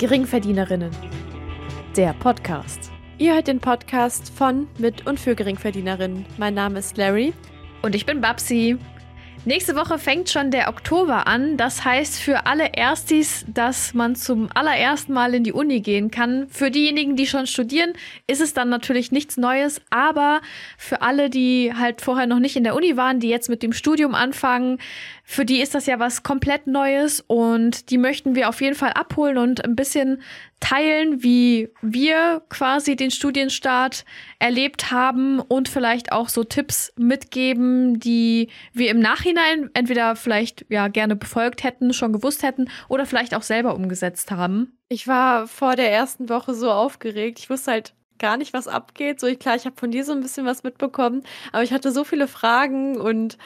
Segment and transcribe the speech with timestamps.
[0.00, 0.90] Geringverdienerinnen.
[1.94, 2.90] Der Podcast.
[3.18, 6.24] Ihr hört den Podcast von, mit und für Geringverdienerinnen.
[6.38, 7.34] Mein Name ist Larry.
[7.82, 8.78] Und ich bin Babsi.
[9.44, 11.58] Nächste Woche fängt schon der Oktober an.
[11.58, 16.48] Das heißt für alle Erstis, dass man zum allerersten Mal in die Uni gehen kann.
[16.48, 17.92] Für diejenigen, die schon studieren,
[18.26, 19.82] ist es dann natürlich nichts Neues.
[19.90, 20.40] Aber
[20.78, 23.74] für alle, die halt vorher noch nicht in der Uni waren, die jetzt mit dem
[23.74, 24.78] Studium anfangen,
[25.30, 28.94] für die ist das ja was komplett Neues und die möchten wir auf jeden Fall
[28.94, 30.22] abholen und ein bisschen
[30.58, 34.04] teilen, wie wir quasi den Studienstart
[34.40, 40.88] erlebt haben und vielleicht auch so Tipps mitgeben, die wir im Nachhinein entweder vielleicht ja
[40.88, 44.76] gerne befolgt hätten, schon gewusst hätten oder vielleicht auch selber umgesetzt haben.
[44.88, 47.38] Ich war vor der ersten Woche so aufgeregt.
[47.38, 49.18] Ich wusste halt gar nicht, was abgeht.
[49.18, 51.22] So, ich, klar, ich habe von dir so ein bisschen was mitbekommen,
[51.52, 53.38] aber ich hatte so viele Fragen und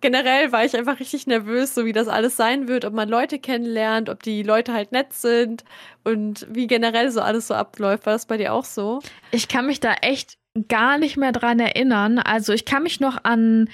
[0.00, 3.38] generell war ich einfach richtig nervös, so wie das alles sein wird, ob man Leute
[3.38, 5.64] kennenlernt, ob die Leute halt nett sind
[6.04, 8.06] und wie generell so alles so abläuft.
[8.06, 9.00] War das bei dir auch so?
[9.30, 12.18] Ich kann mich da echt gar nicht mehr dran erinnern.
[12.18, 13.68] Also ich kann mich noch an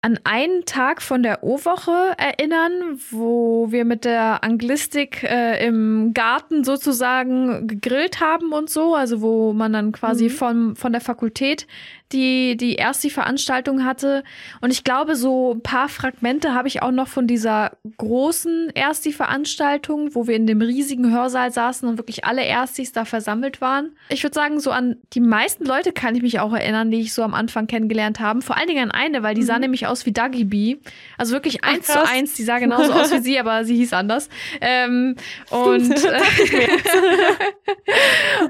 [0.00, 6.62] an einen Tag von der O-Woche erinnern, wo wir mit der Anglistik äh, im Garten
[6.62, 10.30] sozusagen gegrillt haben und so, also wo man dann quasi mhm.
[10.30, 11.66] von, von der Fakultät
[12.12, 14.24] die, die erst die Veranstaltung hatte.
[14.60, 19.04] Und ich glaube, so ein paar Fragmente habe ich auch noch von dieser großen erst
[19.04, 23.60] die Veranstaltung, wo wir in dem riesigen Hörsaal saßen und wirklich alle Erstis da versammelt
[23.60, 23.96] waren.
[24.08, 27.12] Ich würde sagen, so an die meisten Leute kann ich mich auch erinnern, die ich
[27.12, 28.42] so am Anfang kennengelernt habe.
[28.42, 29.46] Vor allen Dingen an eine, weil die mhm.
[29.46, 30.76] sah nämlich aus wie Dagi B.
[31.16, 32.34] Also wirklich eins zu eins.
[32.34, 34.28] Die sah genauso aus wie sie, aber sie hieß anders.
[34.60, 35.16] Ähm,
[35.50, 35.88] und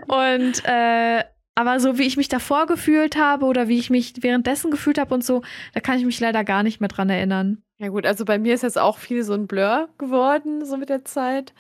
[0.09, 1.25] und äh,
[1.59, 5.13] aber so wie ich mich davor gefühlt habe oder wie ich mich währenddessen gefühlt habe
[5.13, 5.43] und so,
[5.75, 7.65] da kann ich mich leider gar nicht mehr dran erinnern.
[7.79, 10.89] Ja gut, also bei mir ist jetzt auch viel so ein Blur geworden, so mit
[10.89, 11.53] der Zeit.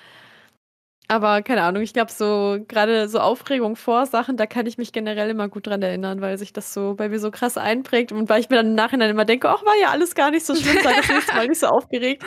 [1.08, 4.92] Aber keine Ahnung, ich glaube, so gerade so Aufregung vor Sachen, da kann ich mich
[4.92, 8.28] generell immer gut dran erinnern, weil sich das so bei mir so krass einprägt und
[8.28, 10.54] weil ich mir dann im Nachhinein immer denke, ach, war ja alles gar nicht so
[10.54, 12.22] schlimm, sei das nächste Mal nicht so aufgeregt.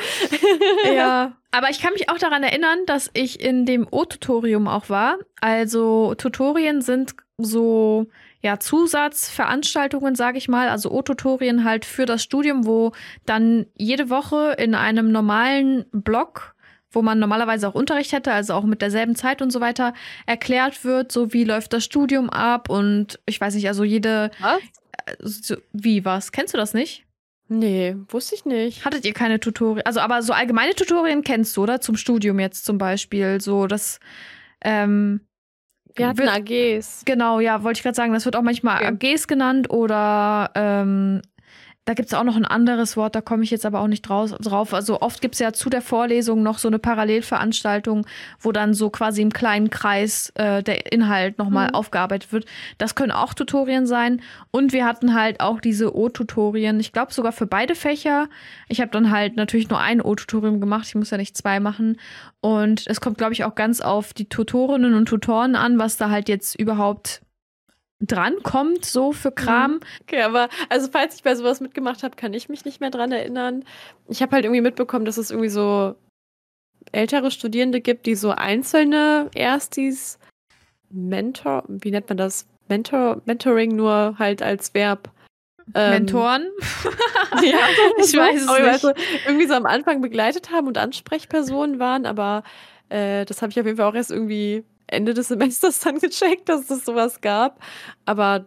[0.94, 1.38] ja.
[1.51, 5.19] Aber ich kann mich auch daran erinnern, dass ich in dem O-Tutorium auch war.
[5.40, 7.13] Also Tutorien sind
[7.44, 8.07] so
[8.41, 12.91] ja Zusatzveranstaltungen, sage ich mal, also O-Tutorien halt für das Studium, wo
[13.25, 16.56] dann jede Woche in einem normalen Blog
[16.91, 19.94] wo man normalerweise auch Unterricht hätte, also auch mit derselben Zeit und so weiter,
[20.25, 24.31] erklärt wird, so wie läuft das Studium ab und ich weiß nicht, also jede.
[24.40, 24.59] Was?
[25.06, 26.31] Äh, so, wie was?
[26.31, 27.06] Kennst du das nicht?
[27.47, 28.85] Nee, wusste ich nicht.
[28.85, 29.85] Hattet ihr keine Tutorien?
[29.85, 31.81] Also, aber so allgemeine Tutorien kennst du, oder?
[31.81, 33.41] Zum Studium jetzt zum Beispiel.
[33.41, 34.00] So, das,
[34.62, 35.19] ähm,
[35.96, 37.03] wir hatten AGs.
[37.06, 39.13] Genau, ja, wollte ich gerade sagen, das wird auch manchmal okay.
[39.13, 41.22] AGs genannt oder ähm,
[41.91, 44.03] da gibt es auch noch ein anderes Wort, da komme ich jetzt aber auch nicht
[44.03, 44.74] draus, drauf.
[44.74, 48.07] Also oft gibt es ja zu der Vorlesung noch so eine Parallelveranstaltung,
[48.40, 51.75] wo dann so quasi im kleinen Kreis äh, der Inhalt nochmal mhm.
[51.75, 52.46] aufgearbeitet wird.
[52.78, 54.22] Das können auch Tutorien sein.
[54.51, 58.30] Und wir hatten halt auch diese O-Tutorien, ich glaube sogar für beide Fächer.
[58.69, 61.97] Ich habe dann halt natürlich nur ein O-Tutorium gemacht, ich muss ja nicht zwei machen.
[62.40, 66.09] Und es kommt, glaube ich, auch ganz auf die Tutorinnen und Tutoren an, was da
[66.09, 67.22] halt jetzt überhaupt
[68.01, 69.73] drankommt, so für Kram.
[69.73, 69.79] Mhm.
[70.01, 73.12] Okay, aber also falls ich bei sowas mitgemacht habe, kann ich mich nicht mehr dran
[73.12, 73.63] erinnern.
[74.07, 75.95] Ich habe halt irgendwie mitbekommen, dass es irgendwie so
[76.91, 80.17] ältere Studierende gibt, die so einzelne Erstis
[80.89, 82.47] Mentor, wie nennt man das?
[82.67, 85.09] Mentor, Mentoring nur halt als Verb.
[85.73, 86.50] Ähm, Mentoren?
[87.44, 87.59] ja,
[87.97, 88.62] ich weiß es nicht.
[88.62, 88.94] Also,
[89.25, 92.44] irgendwie so am Anfang begleitet haben und Ansprechpersonen waren, aber
[92.89, 96.50] äh, das habe ich auf jeden Fall auch erst irgendwie Ende des Semesters dann gecheckt,
[96.50, 97.59] dass es sowas gab.
[98.06, 98.46] Aber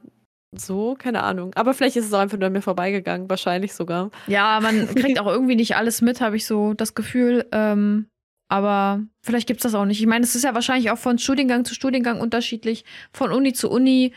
[0.56, 1.52] so, keine Ahnung.
[1.54, 4.10] Aber vielleicht ist es auch einfach nur an mir vorbeigegangen, wahrscheinlich sogar.
[4.26, 7.46] Ja, man kriegt auch irgendwie nicht alles mit, habe ich so das Gefühl.
[7.52, 8.06] Ähm,
[8.48, 10.00] aber vielleicht gibt es das auch nicht.
[10.00, 13.70] Ich meine, es ist ja wahrscheinlich auch von Studiengang zu Studiengang unterschiedlich, von Uni zu
[13.70, 14.12] Uni.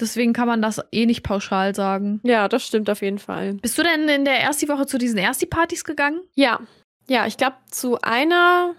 [0.00, 2.20] Deswegen kann man das eh nicht pauschal sagen.
[2.22, 3.54] Ja, das stimmt auf jeden Fall.
[3.54, 6.20] Bist du denn in der ersten Woche zu diesen Ersti-Partys gegangen?
[6.34, 6.60] Ja.
[7.08, 8.74] Ja, ich glaube, zu einer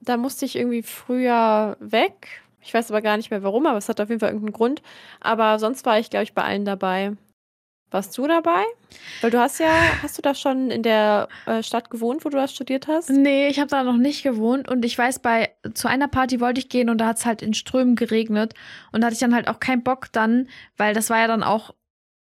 [0.00, 2.42] da musste ich irgendwie früher weg.
[2.62, 4.82] Ich weiß aber gar nicht mehr warum, aber es hat auf jeden Fall irgendeinen Grund.
[5.20, 7.12] Aber sonst war ich, glaube ich, bei allen dabei.
[7.90, 8.62] Warst du dabei?
[9.20, 12.36] Weil du hast ja, hast du da schon in der äh, Stadt gewohnt, wo du
[12.36, 13.10] das studiert hast?
[13.10, 16.60] Nee, ich habe da noch nicht gewohnt und ich weiß, bei zu einer Party wollte
[16.60, 18.54] ich gehen und da hat es halt in Strömen geregnet
[18.92, 21.42] und da hatte ich dann halt auch keinen Bock dann, weil das war ja dann
[21.42, 21.74] auch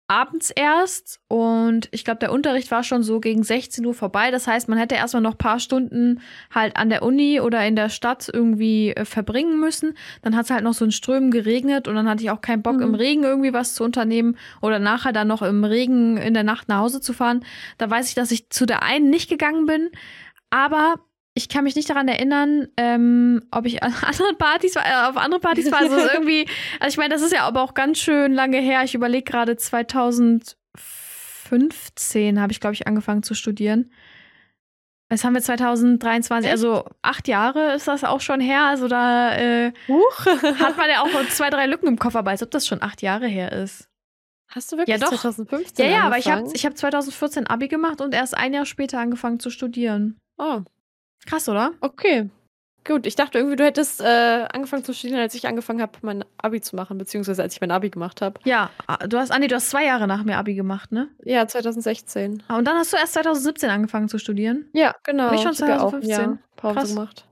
[0.09, 4.31] abends erst und ich glaube, der Unterricht war schon so gegen 16 Uhr vorbei.
[4.31, 6.21] Das heißt, man hätte erstmal noch ein paar Stunden
[6.53, 9.93] halt an der Uni oder in der Stadt irgendwie äh, verbringen müssen.
[10.23, 12.63] Dann hat es halt noch so in Strömen geregnet und dann hatte ich auch keinen
[12.63, 12.81] Bock, mhm.
[12.81, 16.69] im Regen irgendwie was zu unternehmen oder nachher dann noch im Regen in der Nacht
[16.69, 17.45] nach Hause zu fahren.
[17.77, 19.91] Da weiß ich, dass ich zu der einen nicht gegangen bin,
[20.49, 20.95] aber
[21.39, 25.15] ich kann mich nicht daran erinnern, ähm, ob ich an anderen Partys war, äh, auf
[25.17, 25.79] andere Partys war.
[25.79, 26.45] Also irgendwie,
[26.79, 28.83] also ich meine, das ist ja aber auch ganz schön lange her.
[28.83, 33.89] Ich überlege gerade 2015 habe ich, glaube ich, angefangen zu studieren.
[35.09, 36.51] Jetzt haben wir 2023, Echt?
[36.51, 38.65] also acht Jahre ist das auch schon her.
[38.65, 39.71] Also da äh,
[40.59, 43.01] hat man ja auch zwei, drei Lücken im Koffer, aber als ob das schon acht
[43.01, 43.87] Jahre her ist.
[44.49, 45.09] Hast du wirklich ja, doch.
[45.09, 48.65] 2015 Ja, ja, aber ich habe ich hab 2014 Abi gemacht und erst ein Jahr
[48.65, 50.19] später angefangen zu studieren.
[50.37, 50.63] Oh.
[51.25, 51.73] Krass, oder?
[51.81, 52.29] Okay.
[52.85, 56.25] Gut, ich dachte irgendwie, du hättest äh, angefangen zu studieren, als ich angefangen habe, mein
[56.37, 58.39] Abi zu machen, beziehungsweise als ich mein Abi gemacht habe.
[58.45, 61.09] Ja, ah, du hast, Andi, du hast zwei Jahre nach mir Abi gemacht, ne?
[61.23, 62.41] Ja, 2016.
[62.47, 64.65] Ah, und dann hast du erst 2017 angefangen zu studieren?
[64.73, 65.31] Ja, genau.
[65.31, 66.15] Nicht schon 2015?
[66.15, 66.89] Auch, ja, Pause Krass.
[66.89, 67.25] gemacht.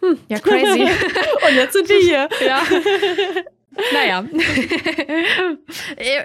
[0.00, 0.18] Hm.
[0.28, 0.82] Ja, crazy.
[1.48, 2.28] und jetzt sind wir hier.
[2.46, 2.62] ja.
[3.92, 4.24] Naja.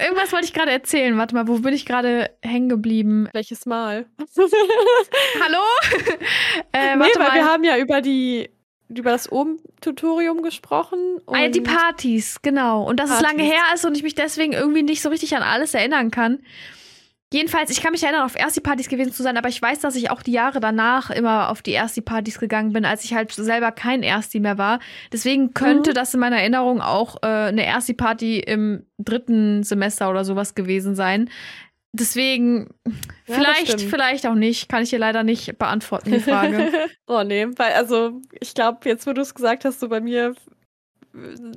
[0.01, 1.17] Irgendwas wollte ich gerade erzählen.
[1.17, 3.27] Warte mal, wo bin ich gerade hängen geblieben?
[3.33, 4.05] Welches Mal?
[5.43, 5.61] Hallo?
[6.73, 7.33] äh, nee, weil mal.
[7.33, 8.49] wir haben ja über die
[8.89, 11.21] über das Ohm-Tutorium gesprochen.
[11.27, 12.83] Ah, die Partys, genau.
[12.83, 13.27] Und dass Partys.
[13.27, 16.09] es lange her ist und ich mich deswegen irgendwie nicht so richtig an alles erinnern
[16.09, 16.39] kann.
[17.31, 20.09] Jedenfalls, ich kann mich erinnern, auf Ersti-Partys gewesen zu sein, aber ich weiß, dass ich
[20.09, 24.01] auch die Jahre danach immer auf die Ersti-Partys gegangen bin, als ich halt selber kein
[24.01, 24.79] Ersti mehr war.
[25.13, 25.93] Deswegen könnte mhm.
[25.93, 31.29] das in meiner Erinnerung auch äh, eine Ersti-Party im dritten Semester oder sowas gewesen sein.
[31.91, 32.69] Deswegen,
[33.27, 34.67] ja, vielleicht, vielleicht auch nicht.
[34.67, 36.71] Kann ich dir leider nicht beantworten, die Frage.
[37.07, 40.35] oh nee, weil, also, ich glaube, jetzt, wo du es gesagt hast, so bei mir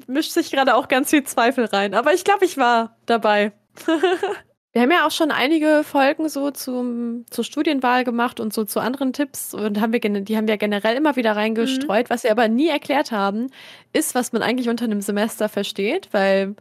[0.06, 1.94] mischt sich gerade auch ganz viel Zweifel rein.
[1.94, 3.52] Aber ich glaube, ich war dabei.
[4.72, 8.80] Wir haben ja auch schon einige Folgen so zum, zur Studienwahl gemacht und so zu
[8.80, 12.08] anderen Tipps und haben wir, die haben wir generell immer wieder reingestreut.
[12.08, 12.10] Mhm.
[12.10, 13.50] Was wir aber nie erklärt haben,
[13.92, 16.56] ist, was man eigentlich unter einem Semester versteht, weil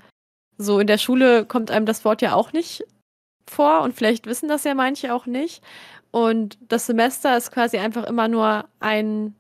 [0.57, 2.83] so in der Schule kommt einem das Wort ja auch nicht
[3.49, 5.63] vor und vielleicht wissen das ja manche auch nicht.
[6.11, 9.35] Und das Semester ist quasi einfach immer nur ein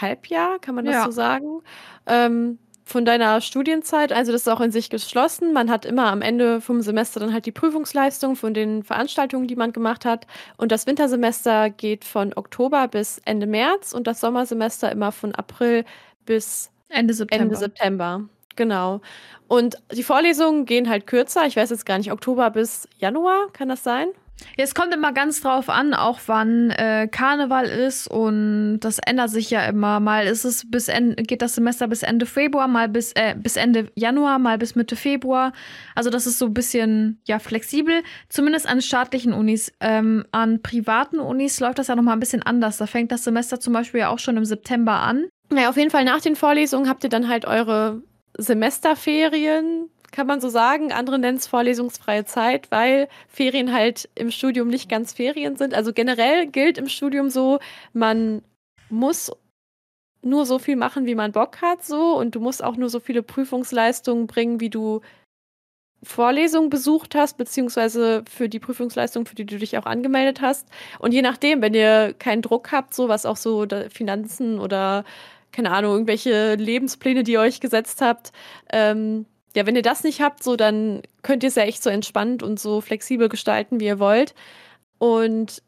[0.00, 1.04] Halbjahr, kann man das ja.
[1.04, 1.62] so sagen?
[2.06, 2.58] Ähm,
[2.88, 5.52] von deiner Studienzeit, also das ist auch in sich geschlossen.
[5.52, 9.56] Man hat immer am Ende vom Semester dann halt die Prüfungsleistung von den Veranstaltungen, die
[9.56, 10.28] man gemacht hat.
[10.56, 15.84] Und das Wintersemester geht von Oktober bis Ende März und das Sommersemester immer von April
[16.26, 17.42] bis Ende September.
[17.42, 18.24] Ende September.
[18.54, 19.00] Genau.
[19.48, 21.44] Und die Vorlesungen gehen halt kürzer.
[21.44, 24.06] Ich weiß jetzt gar nicht, Oktober bis Januar, kann das sein?
[24.56, 29.30] Ja, es kommt immer ganz drauf an, auch wann äh, Karneval ist und das ändert
[29.30, 30.00] sich ja immer.
[30.00, 33.56] Mal ist es bis Ende, geht das Semester bis Ende Februar, mal bis, äh, bis
[33.56, 35.52] Ende Januar, mal bis Mitte Februar.
[35.94, 39.72] Also das ist so ein bisschen ja flexibel, zumindest an staatlichen Unis.
[39.80, 42.76] Ähm, an privaten Unis läuft das ja nochmal ein bisschen anders.
[42.76, 45.26] Da fängt das Semester zum Beispiel ja auch schon im September an.
[45.48, 48.02] Naja, auf jeden Fall nach den Vorlesungen habt ihr dann halt eure
[48.38, 50.92] Semesterferien kann man so sagen.
[50.92, 55.74] Andere nennen es vorlesungsfreie Zeit, weil Ferien halt im Studium nicht ganz Ferien sind.
[55.74, 57.58] Also generell gilt im Studium so,
[57.92, 58.42] man
[58.88, 59.30] muss
[60.22, 62.98] nur so viel machen, wie man Bock hat, so und du musst auch nur so
[62.98, 65.02] viele Prüfungsleistungen bringen, wie du
[66.02, 70.66] Vorlesungen besucht hast, beziehungsweise für die Prüfungsleistung, für die du dich auch angemeldet hast.
[70.98, 75.04] Und je nachdem, wenn ihr keinen Druck habt, so was auch so Finanzen oder
[75.52, 78.32] keine Ahnung, irgendwelche Lebenspläne, die ihr euch gesetzt habt,
[78.72, 81.88] ähm, ja, wenn ihr das nicht habt, so dann könnt ihr es ja echt so
[81.88, 84.34] entspannt und so flexibel gestalten, wie ihr wollt.
[84.98, 85.62] Und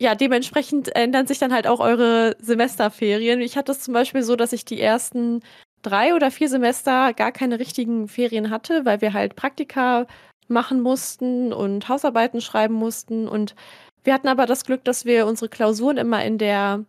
[0.00, 3.42] ja, dementsprechend ändern sich dann halt auch eure Semesterferien.
[3.42, 5.42] Ich hatte es zum Beispiel so, dass ich die ersten
[5.82, 10.06] drei oder vier Semester gar keine richtigen Ferien hatte, weil wir halt Praktika
[10.48, 13.28] machen mussten und Hausarbeiten schreiben mussten.
[13.28, 13.54] Und
[14.02, 16.86] wir hatten aber das Glück, dass wir unsere Klausuren immer in der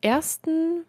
[0.00, 0.84] ersten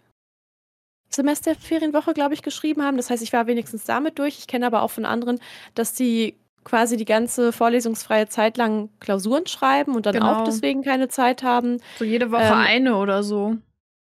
[1.16, 2.98] Semesterferienwoche, glaube ich, geschrieben haben.
[2.98, 4.40] Das heißt, ich war wenigstens damit durch.
[4.40, 5.40] Ich kenne aber auch von anderen,
[5.74, 10.34] dass die quasi die ganze vorlesungsfreie Zeit lang Klausuren schreiben und dann genau.
[10.34, 11.80] auch deswegen keine Zeit haben.
[12.00, 13.56] So jede Woche ähm, eine oder so.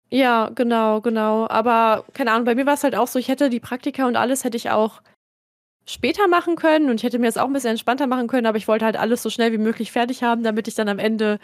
[0.10, 1.48] Ja, genau, genau.
[1.50, 4.16] Aber keine Ahnung, bei mir war es halt auch so, ich hätte die Praktika und
[4.16, 5.02] alles hätte ich auch
[5.86, 8.58] später machen können und ich hätte mir das auch ein bisschen entspannter machen können, aber
[8.58, 11.40] ich wollte halt alles so schnell wie möglich fertig haben, damit ich dann am Ende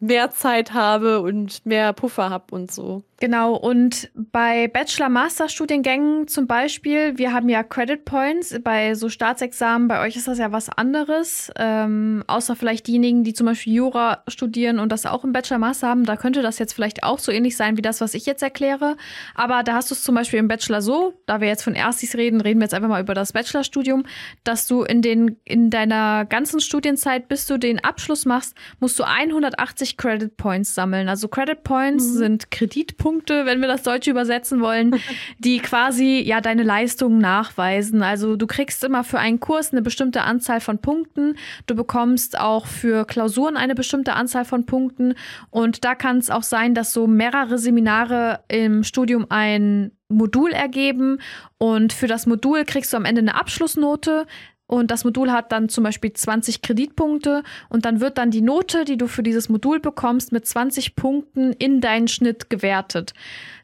[0.00, 3.02] mehr Zeit habe und mehr Puffer habe und so.
[3.24, 10.04] Genau, und bei Bachelor-Master-Studiengängen zum Beispiel, wir haben ja Credit Points bei so Staatsexamen, bei
[10.04, 14.78] euch ist das ja was anderes, ähm, außer vielleicht diejenigen, die zum Beispiel Jura studieren
[14.78, 17.78] und das auch im Bachelor-Master haben, da könnte das jetzt vielleicht auch so ähnlich sein
[17.78, 18.98] wie das, was ich jetzt erkläre,
[19.34, 22.16] aber da hast du es zum Beispiel im Bachelor so, da wir jetzt von Erstis
[22.16, 24.04] reden, reden wir jetzt einfach mal über das Bachelorstudium,
[24.42, 29.04] dass du in, den, in deiner ganzen Studienzeit, bis du den Abschluss machst, musst du
[29.04, 31.08] 180 Credit Points sammeln.
[31.08, 32.18] Also Credit Points mhm.
[32.18, 34.96] sind Kreditpunkte, Punkte, wenn wir das Deutsche übersetzen wollen,
[35.38, 38.02] die quasi ja deine Leistungen nachweisen.
[38.02, 41.36] Also du kriegst immer für einen Kurs eine bestimmte Anzahl von Punkten.
[41.66, 45.14] Du bekommst auch für Klausuren eine bestimmte Anzahl von Punkten.
[45.50, 51.18] Und da kann es auch sein, dass so mehrere Seminare im Studium ein Modul ergeben
[51.58, 54.26] und für das Modul kriegst du am Ende eine Abschlussnote.
[54.66, 58.84] Und das Modul hat dann zum Beispiel 20 Kreditpunkte und dann wird dann die Note,
[58.84, 63.12] die du für dieses Modul bekommst, mit 20 Punkten in deinen Schnitt gewertet.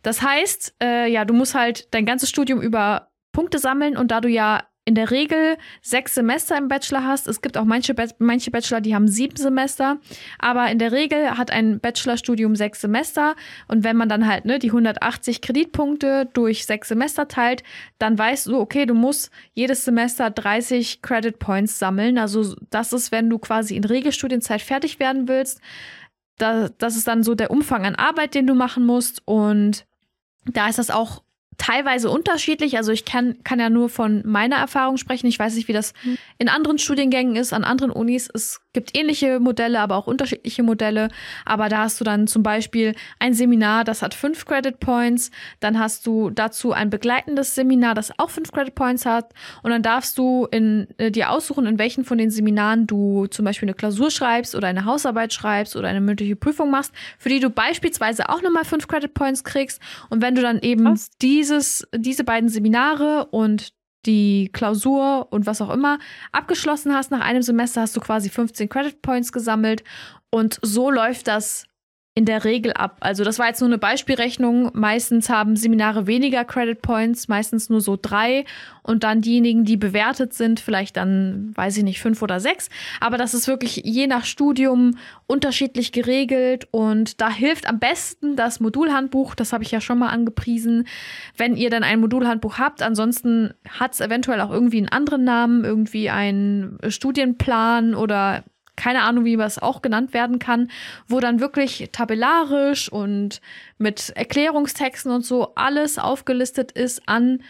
[0.02, 4.20] Das heißt, äh, ja, du musst halt dein ganzes Studium über Punkte sammeln und da
[4.20, 7.28] du ja in der Regel sechs Semester im Bachelor hast.
[7.28, 9.98] Es gibt auch manche, manche Bachelor, die haben sieben Semester.
[10.40, 13.36] Aber in der Regel hat ein Bachelorstudium sechs Semester.
[13.68, 17.62] Und wenn man dann halt ne, die 180 Kreditpunkte durch sechs Semester teilt,
[17.98, 22.18] dann weißt du, okay, du musst jedes Semester 30 Credit Points sammeln.
[22.18, 25.60] Also das ist, wenn du quasi in Regelstudienzeit fertig werden willst.
[26.36, 29.22] Da, das ist dann so der Umfang an Arbeit, den du machen musst.
[29.24, 29.86] Und
[30.46, 31.22] da ist das auch
[31.60, 32.78] teilweise unterschiedlich.
[32.78, 35.26] Also ich kann, kann ja nur von meiner Erfahrung sprechen.
[35.26, 36.16] Ich weiß nicht, wie das mhm.
[36.38, 38.30] in anderen Studiengängen ist, an anderen Unis.
[38.32, 41.08] Es gibt ähnliche Modelle, aber auch unterschiedliche Modelle.
[41.44, 45.30] Aber da hast du dann zum Beispiel ein Seminar, das hat fünf Credit Points.
[45.60, 49.34] Dann hast du dazu ein begleitendes Seminar, das auch fünf Credit Points hat.
[49.62, 53.44] Und dann darfst du in, äh, dir aussuchen, in welchen von den Seminaren du zum
[53.44, 57.40] Beispiel eine Klausur schreibst oder eine Hausarbeit schreibst oder eine mündliche Prüfung machst, für die
[57.40, 59.78] du beispielsweise auch nochmal fünf Credit Points kriegst.
[60.08, 61.10] Und wenn du dann eben Was?
[61.50, 63.72] Dieses, diese beiden Seminare und
[64.06, 65.98] die Klausur und was auch immer
[66.32, 69.84] abgeschlossen hast nach einem Semester, hast du quasi 15 Credit Points gesammelt.
[70.30, 71.64] Und so läuft das
[72.20, 72.98] in der Regel ab.
[73.00, 74.72] Also das war jetzt nur eine Beispielrechnung.
[74.74, 78.44] Meistens haben Seminare weniger Credit Points, meistens nur so drei.
[78.82, 82.68] Und dann diejenigen, die bewertet sind, vielleicht dann, weiß ich nicht, fünf oder sechs.
[83.00, 86.68] Aber das ist wirklich je nach Studium unterschiedlich geregelt.
[86.72, 89.34] Und da hilft am besten das Modulhandbuch.
[89.34, 90.86] Das habe ich ja schon mal angepriesen.
[91.38, 95.64] Wenn ihr dann ein Modulhandbuch habt, ansonsten hat es eventuell auch irgendwie einen anderen Namen,
[95.64, 98.44] irgendwie einen Studienplan oder
[98.80, 100.70] keine Ahnung, wie was auch genannt werden kann,
[101.06, 103.42] wo dann wirklich tabellarisch und
[103.76, 107.42] mit Erklärungstexten und so alles aufgelistet ist an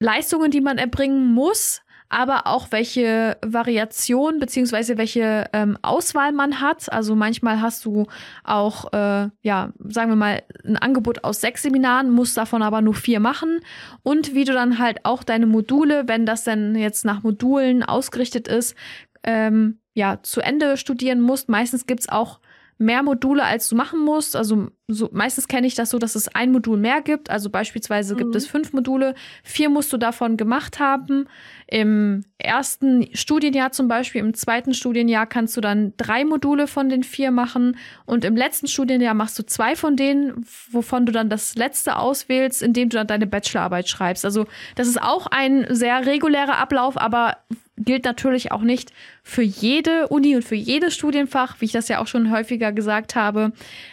[0.00, 6.92] Leistungen, die man erbringen muss, aber auch welche Variation beziehungsweise welche ähm, Auswahl man hat.
[6.92, 8.06] Also manchmal hast du
[8.42, 12.94] auch, äh, ja, sagen wir mal, ein Angebot aus sechs Seminaren, musst davon aber nur
[12.94, 13.60] vier machen.
[14.02, 18.48] Und wie du dann halt auch deine Module, wenn das denn jetzt nach Modulen ausgerichtet
[18.48, 18.74] ist,
[19.22, 21.48] ähm, ja, zu Ende studieren musst.
[21.48, 22.40] Meistens gibt es auch
[22.78, 24.36] mehr Module, als du machen musst.
[24.36, 27.30] Also so, meistens kenne ich das so, dass es ein Modul mehr gibt.
[27.30, 28.18] Also beispielsweise mhm.
[28.18, 31.28] gibt es fünf Module, vier musst du davon gemacht haben.
[31.66, 37.04] Im ersten Studienjahr zum Beispiel, im zweiten Studienjahr kannst du dann drei Module von den
[37.04, 41.54] vier machen und im letzten Studienjahr machst du zwei von denen, wovon du dann das
[41.54, 44.24] letzte auswählst, indem du dann deine Bachelorarbeit schreibst.
[44.24, 47.36] Also das ist auch ein sehr regulärer Ablauf, aber
[47.78, 52.00] gilt natürlich auch nicht für jede Uni und für jedes Studienfach, wie ich das ja
[52.00, 53.52] auch schon häufiger gesagt habe.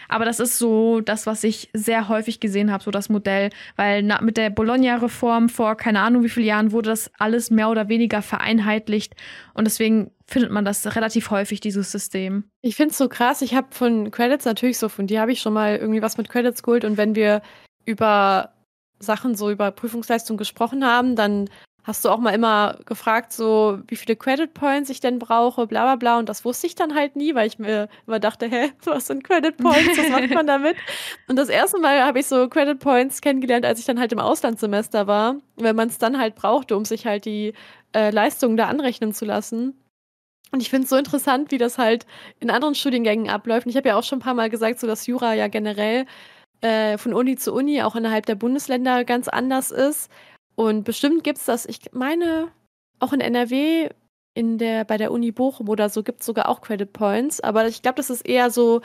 [0.10, 4.04] Aber das ist so das, was ich sehr häufig gesehen habe, so das Modell, weil
[4.04, 7.88] na, mit der Bologna-Reform vor keine Ahnung wie vielen Jahren wurde das alles mehr oder
[7.88, 9.16] weniger vereinheitlicht
[9.54, 12.44] und deswegen findet man das relativ häufig, dieses System.
[12.62, 13.42] Ich finde es so krass.
[13.42, 16.30] Ich habe von Credits natürlich so, von dir habe ich schon mal irgendwie was mit
[16.30, 17.42] Credits geholt und wenn wir
[17.86, 18.54] über
[19.00, 21.50] Sachen so über Prüfungsleistung gesprochen haben, dann
[21.90, 25.84] hast du auch mal immer gefragt, so wie viele Credit Points ich denn brauche, bla
[25.84, 26.20] bla bla.
[26.20, 29.24] Und das wusste ich dann halt nie, weil ich mir immer dachte, hä, was sind
[29.24, 29.98] Credit Points?
[29.98, 30.78] Was macht man damit?
[31.28, 34.20] Und das erste Mal habe ich so Credit Points kennengelernt, als ich dann halt im
[34.20, 37.54] Auslandssemester war, wenn man es dann halt brauchte, um sich halt die
[37.96, 39.74] äh, Leistungen da anrechnen zu lassen.
[40.52, 42.06] Und ich finde es so interessant, wie das halt
[42.40, 43.66] in anderen Studiengängen abläuft.
[43.66, 46.06] Und ich habe ja auch schon ein paar Mal gesagt, so dass Jura ja generell
[46.62, 50.10] äh, von Uni zu Uni auch innerhalb der Bundesländer ganz anders ist.
[50.60, 52.50] Und bestimmt gibt es das, ich meine,
[53.00, 53.88] auch in NRW,
[54.34, 57.40] in der, bei der Uni Bochum oder so, gibt es sogar auch Credit Points.
[57.40, 58.82] Aber ich glaube, das ist eher so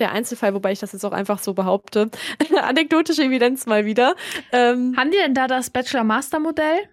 [0.00, 2.10] der Einzelfall, wobei ich das jetzt auch einfach so behaupte.
[2.60, 4.16] Anekdotische Evidenz mal wieder.
[4.50, 6.88] Ähm, Haben die denn da das Bachelor-Master-Modell?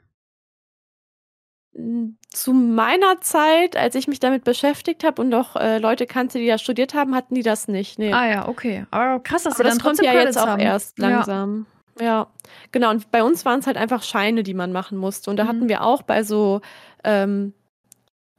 [2.30, 6.46] Zu meiner Zeit, als ich mich damit beschäftigt habe und auch äh, Leute kannte, die
[6.46, 7.98] da studiert haben, hatten die das nicht.
[7.98, 8.14] Nee.
[8.14, 8.86] Ah ja, okay.
[8.92, 10.62] Aber krass, dass Aber sie dann das kommt ja jetzt auch haben.
[10.62, 11.66] erst langsam.
[11.68, 11.73] Ja.
[12.00, 12.28] Ja,
[12.72, 12.90] genau.
[12.92, 15.30] Und bei uns waren es halt einfach Scheine, die man machen musste.
[15.30, 15.48] Und da mhm.
[15.48, 16.62] hatten wir auch bei so,
[17.04, 17.54] ähm,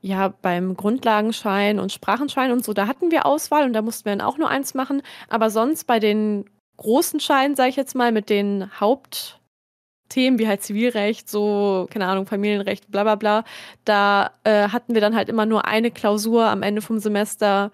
[0.01, 4.13] ja, beim Grundlagenschein und Sprachenschein und so, da hatten wir Auswahl und da mussten wir
[4.17, 5.03] dann auch nur eins machen.
[5.29, 6.45] Aber sonst bei den
[6.79, 12.27] großen Scheinen, sage ich jetzt mal, mit den Hauptthemen wie halt Zivilrecht, so, keine Ahnung,
[12.27, 13.45] Familienrecht, bla bla bla,
[13.85, 17.73] da äh, hatten wir dann halt immer nur eine Klausur am Ende vom Semester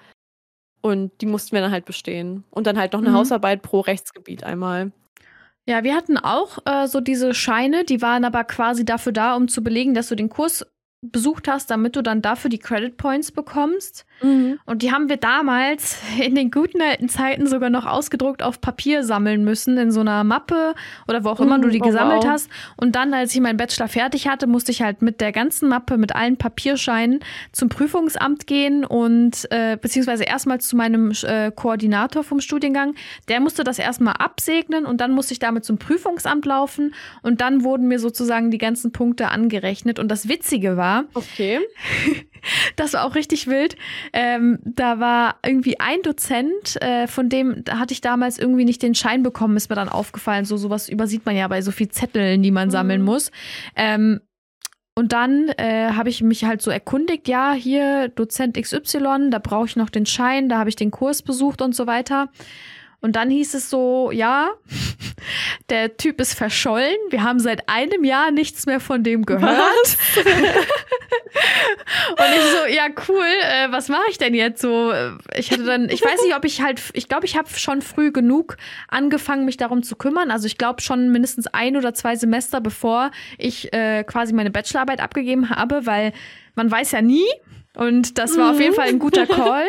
[0.82, 2.44] Und die mussten wir dann halt bestehen.
[2.50, 3.14] Und dann halt noch eine Mhm.
[3.14, 4.92] Hausarbeit pro Rechtsgebiet einmal.
[5.67, 9.49] Ja, wir hatten auch äh, so diese Scheine, die waren aber quasi dafür da, um
[9.49, 10.67] zu belegen, dass du den Kurs
[11.02, 14.05] besucht hast, damit du dann dafür die Credit Points bekommst.
[14.66, 19.02] Und die haben wir damals in den guten alten Zeiten sogar noch ausgedruckt auf Papier
[19.04, 20.74] sammeln müssen, in so einer Mappe
[21.08, 22.30] oder wo auch immer Mhm, du die oh, gesammelt wow.
[22.30, 22.50] hast.
[22.76, 25.96] Und dann, als ich meinen Bachelor fertig hatte, musste ich halt mit der ganzen Mappe,
[25.98, 27.20] mit allen Papierscheinen
[27.52, 32.94] zum Prüfungsamt gehen und äh, beziehungsweise erstmal zu meinem äh, Koordinator vom Studiengang.
[33.28, 37.64] Der musste das erstmal absegnen und dann musste ich damit zum Prüfungsamt laufen und dann
[37.64, 39.98] wurden mir sozusagen die ganzen Punkte angerechnet.
[39.98, 41.60] Und das Witzige war, Okay.
[42.76, 43.76] das war auch richtig wild.
[44.12, 48.95] Ähm, da war irgendwie ein Dozent, äh, von dem hatte ich damals irgendwie nicht den
[48.95, 50.45] Schein bekommen, ist mir dann aufgefallen.
[50.45, 52.73] So sowas übersieht man ja bei so viel Zetteln, die man Mhm.
[52.73, 53.31] sammeln muss.
[53.76, 54.21] Ähm,
[54.97, 59.67] und dann äh, habe ich mich halt so erkundigt, ja, hier Dozent XY, da brauche
[59.67, 62.29] ich noch den Schein, da habe ich den Kurs besucht und so weiter.
[63.00, 64.50] Und dann hieß es so, ja,
[65.71, 66.97] der Typ ist verschollen.
[67.09, 69.97] Wir haben seit einem Jahr nichts mehr von dem gehört.
[72.11, 74.92] Und ich so, ja, cool, äh, was mache ich denn jetzt so?
[75.35, 78.12] Ich hatte dann, ich weiß nicht, ob ich halt, ich glaube, ich habe schon früh
[78.12, 78.57] genug
[78.88, 80.30] angefangen, mich darum zu kümmern.
[80.30, 85.00] Also ich glaube schon mindestens ein oder zwei Semester, bevor ich äh, quasi meine Bachelorarbeit
[85.00, 86.12] abgegeben habe, weil
[86.54, 87.26] man weiß ja nie.
[87.76, 89.62] Und das war auf jeden Fall ein guter Call.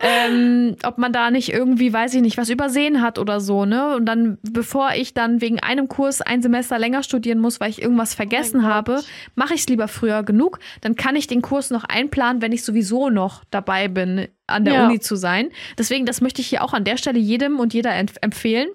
[0.00, 3.96] ähm, ob man da nicht irgendwie, weiß ich nicht, was übersehen hat oder so, ne?
[3.96, 7.80] Und dann, bevor ich dann wegen einem Kurs ein Semester länger studieren muss, weil ich
[7.82, 8.70] irgendwas vergessen Gott.
[8.70, 9.00] habe,
[9.34, 10.58] mache ich es lieber früher genug.
[10.82, 14.74] Dann kann ich den Kurs noch einplanen, wenn ich sowieso noch dabei bin, an der
[14.74, 14.86] Ja.
[14.86, 15.48] Uni zu sein.
[15.78, 18.68] Deswegen, das möchte ich hier auch an der Stelle jedem und jeder empf- empfehlen.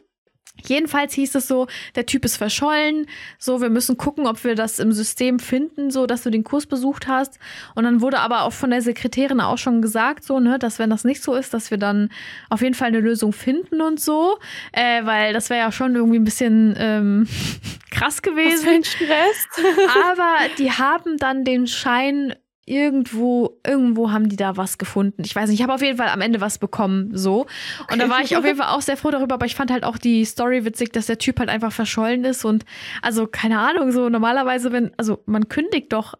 [0.61, 3.07] Jedenfalls hieß es so, der Typ ist verschollen,
[3.37, 6.67] so, wir müssen gucken, ob wir das im System finden, so, dass du den Kurs
[6.67, 7.39] besucht hast.
[7.75, 10.89] Und dann wurde aber auch von der Sekretärin auch schon gesagt, so, ne, dass wenn
[10.89, 12.09] das nicht so ist, dass wir dann
[12.49, 14.37] auf jeden Fall eine Lösung finden und so,
[14.71, 17.27] äh, weil das wäre ja schon irgendwie ein bisschen ähm,
[17.91, 18.69] krass Was für gewesen.
[18.69, 19.47] ein Stress.
[20.11, 25.23] Aber die haben dann den Schein irgendwo, irgendwo haben die da was gefunden.
[25.25, 27.45] Ich weiß nicht, ich habe auf jeden Fall am Ende was bekommen, so.
[27.91, 29.83] Und da war ich auf jeden Fall auch sehr froh darüber, aber ich fand halt
[29.83, 32.65] auch die Story witzig, dass der Typ halt einfach verschollen ist und
[33.01, 36.15] also keine Ahnung, so normalerweise, wenn, also man kündigt doch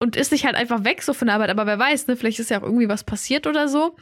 [0.00, 2.38] und ist nicht halt einfach weg so von der Arbeit, aber wer weiß, ne, vielleicht
[2.38, 3.96] ist ja auch irgendwie was passiert oder so.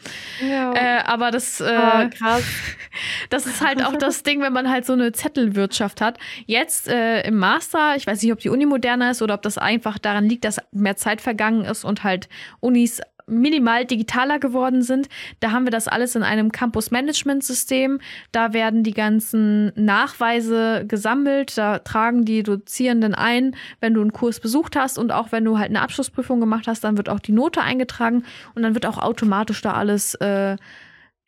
[0.46, 0.74] Ja.
[0.74, 2.42] Äh, aber das, äh, ah, krass.
[3.30, 6.18] das ist halt auch das Ding, wenn man halt so eine Zettelwirtschaft hat.
[6.44, 9.56] Jetzt äh, im Master, ich weiß nicht, ob die Uni moderner ist oder ob das
[9.56, 12.28] einfach daran liegt, dass mehr Zeit vergangen ist und halt
[12.60, 15.08] Unis minimal digitaler geworden sind.
[15.40, 18.00] Da haben wir das alles in einem Campus-Management-System.
[18.32, 21.58] Da werden die ganzen Nachweise gesammelt.
[21.58, 25.58] Da tragen die Dozierenden ein, wenn du einen Kurs besucht hast und auch wenn du
[25.58, 28.98] halt eine Abschlussprüfung gemacht hast, dann wird auch die Note eingetragen und dann wird auch
[28.98, 30.56] automatisch da alles äh,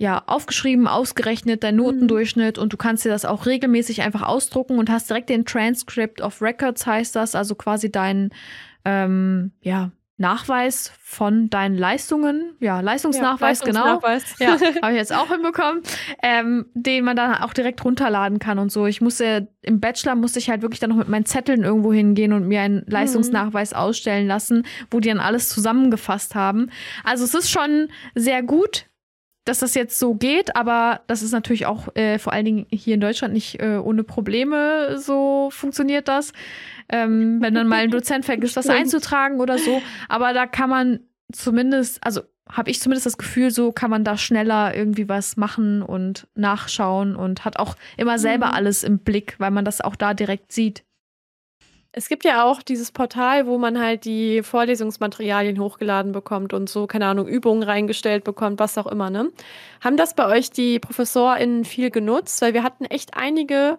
[0.01, 4.91] ja, aufgeschrieben, ausgerechnet, dein Notendurchschnitt und du kannst dir das auch regelmäßig einfach ausdrucken und
[4.91, 8.31] hast direkt den Transcript of Records, heißt das, also quasi dein
[8.85, 14.01] ähm, ja, Nachweis von deinen Leistungen, ja, Leistungsnachweis, genau.
[14.01, 14.39] Leistungsnachweis.
[14.41, 15.83] Ja, habe ich jetzt auch hinbekommen,
[16.23, 18.87] ähm, den man dann auch direkt runterladen kann und so.
[18.87, 22.33] Ich musste im Bachelor musste ich halt wirklich dann noch mit meinen Zetteln irgendwo hingehen
[22.33, 26.71] und mir einen Leistungsnachweis ausstellen lassen, wo die dann alles zusammengefasst haben.
[27.05, 28.88] Also es ist schon sehr gut,
[29.49, 32.95] dass das jetzt so geht, aber das ist natürlich auch äh, vor allen Dingen hier
[32.95, 36.33] in Deutschland nicht äh, ohne Probleme so funktioniert das.
[36.89, 39.83] Ähm, wenn dann mal ein Dozent vergisst, was einzutragen oder so.
[40.09, 41.01] Aber da kann man
[41.33, 45.83] zumindest, also habe ich zumindest das Gefühl, so kann man da schneller irgendwie was machen
[45.83, 48.53] und nachschauen und hat auch immer selber Mhm.
[48.53, 50.85] alles im Blick, weil man das auch da direkt sieht.
[51.93, 56.87] Es gibt ja auch dieses Portal, wo man halt die Vorlesungsmaterialien hochgeladen bekommt und so,
[56.87, 59.33] keine Ahnung, Übungen reingestellt bekommt, was auch immer, ne?
[59.81, 62.43] Haben das bei euch die ProfessorInnen viel genutzt?
[62.43, 63.79] Weil wir hatten echt einige,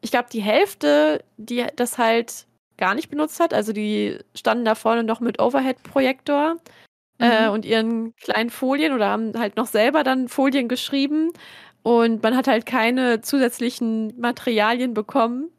[0.00, 2.46] ich glaube, die Hälfte, die das halt
[2.78, 3.52] gar nicht benutzt hat.
[3.52, 6.56] Also die standen da vorne noch mit Overhead-Projektor
[7.20, 7.52] äh, Mhm.
[7.52, 11.30] und ihren kleinen Folien oder haben halt noch selber dann Folien geschrieben
[11.82, 15.50] und man hat halt keine zusätzlichen Materialien bekommen.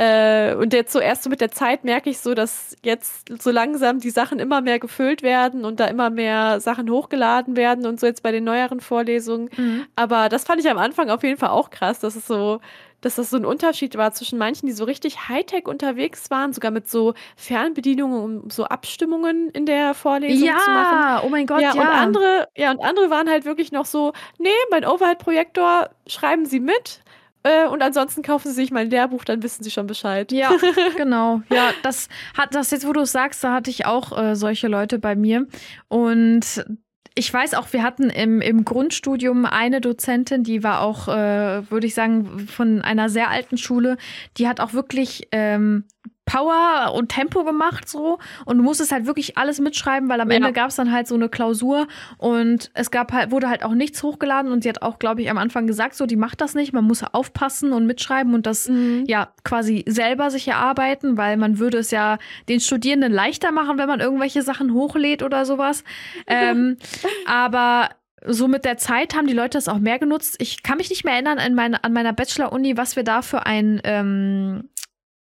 [0.00, 3.50] Äh, und jetzt so erst so mit der Zeit merke ich so, dass jetzt so
[3.50, 8.00] langsam die Sachen immer mehr gefüllt werden und da immer mehr Sachen hochgeladen werden und
[8.00, 9.50] so jetzt bei den neueren Vorlesungen.
[9.54, 9.84] Mhm.
[9.96, 12.60] Aber das fand ich am Anfang auf jeden Fall auch krass, dass es so,
[13.02, 16.70] dass das so ein Unterschied war zwischen manchen, die so richtig Hightech unterwegs waren, sogar
[16.70, 20.98] mit so Fernbedienungen, um so Abstimmungen in der Vorlesung zu machen.
[20.98, 21.74] Ja, oh mein Gott, ja.
[21.74, 26.46] ja, und andere, ja, und andere waren halt wirklich noch so, nee, mein Overhead-Projektor, schreiben
[26.46, 27.02] Sie mit.
[27.42, 30.30] Äh, und ansonsten kaufen Sie sich mein Lehrbuch, dann wissen Sie schon Bescheid.
[30.32, 30.50] Ja,
[30.96, 31.42] genau.
[31.50, 34.68] Ja, das hat das jetzt, wo du es sagst, da hatte ich auch äh, solche
[34.68, 35.46] Leute bei mir.
[35.88, 36.64] Und
[37.14, 41.86] ich weiß auch, wir hatten im, im Grundstudium eine Dozentin, die war auch, äh, würde
[41.86, 43.96] ich sagen, von einer sehr alten Schule.
[44.36, 45.84] Die hat auch wirklich ähm,
[46.30, 50.36] Power und Tempo gemacht so und du musstest halt wirklich alles mitschreiben, weil am ja.
[50.36, 51.88] Ende gab es dann halt so eine Klausur
[52.18, 55.30] und es gab halt wurde halt auch nichts hochgeladen und sie hat auch glaube ich
[55.30, 58.68] am Anfang gesagt so die macht das nicht, man muss aufpassen und mitschreiben und das
[58.68, 59.04] mhm.
[59.08, 63.88] ja quasi selber sich erarbeiten, weil man würde es ja den Studierenden leichter machen, wenn
[63.88, 65.82] man irgendwelche Sachen hochlädt oder sowas.
[66.28, 66.76] ähm,
[67.26, 67.88] aber
[68.24, 70.36] so mit der Zeit haben die Leute das auch mehr genutzt.
[70.38, 73.46] Ich kann mich nicht mehr erinnern an, meine, an meiner Bachelor-Uni, was wir da für
[73.46, 74.68] ein ähm,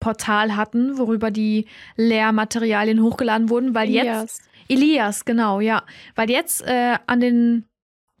[0.02, 4.22] Portal hatten, worüber die Lehrmaterialien hochgeladen wurden, weil Elias.
[4.22, 5.84] jetzt Elias, genau, ja,
[6.16, 7.66] weil jetzt äh, an den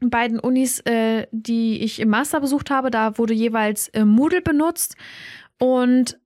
[0.00, 4.96] beiden Unis, äh, die ich im Master besucht habe, da wurde jeweils äh, Moodle benutzt
[5.58, 6.20] und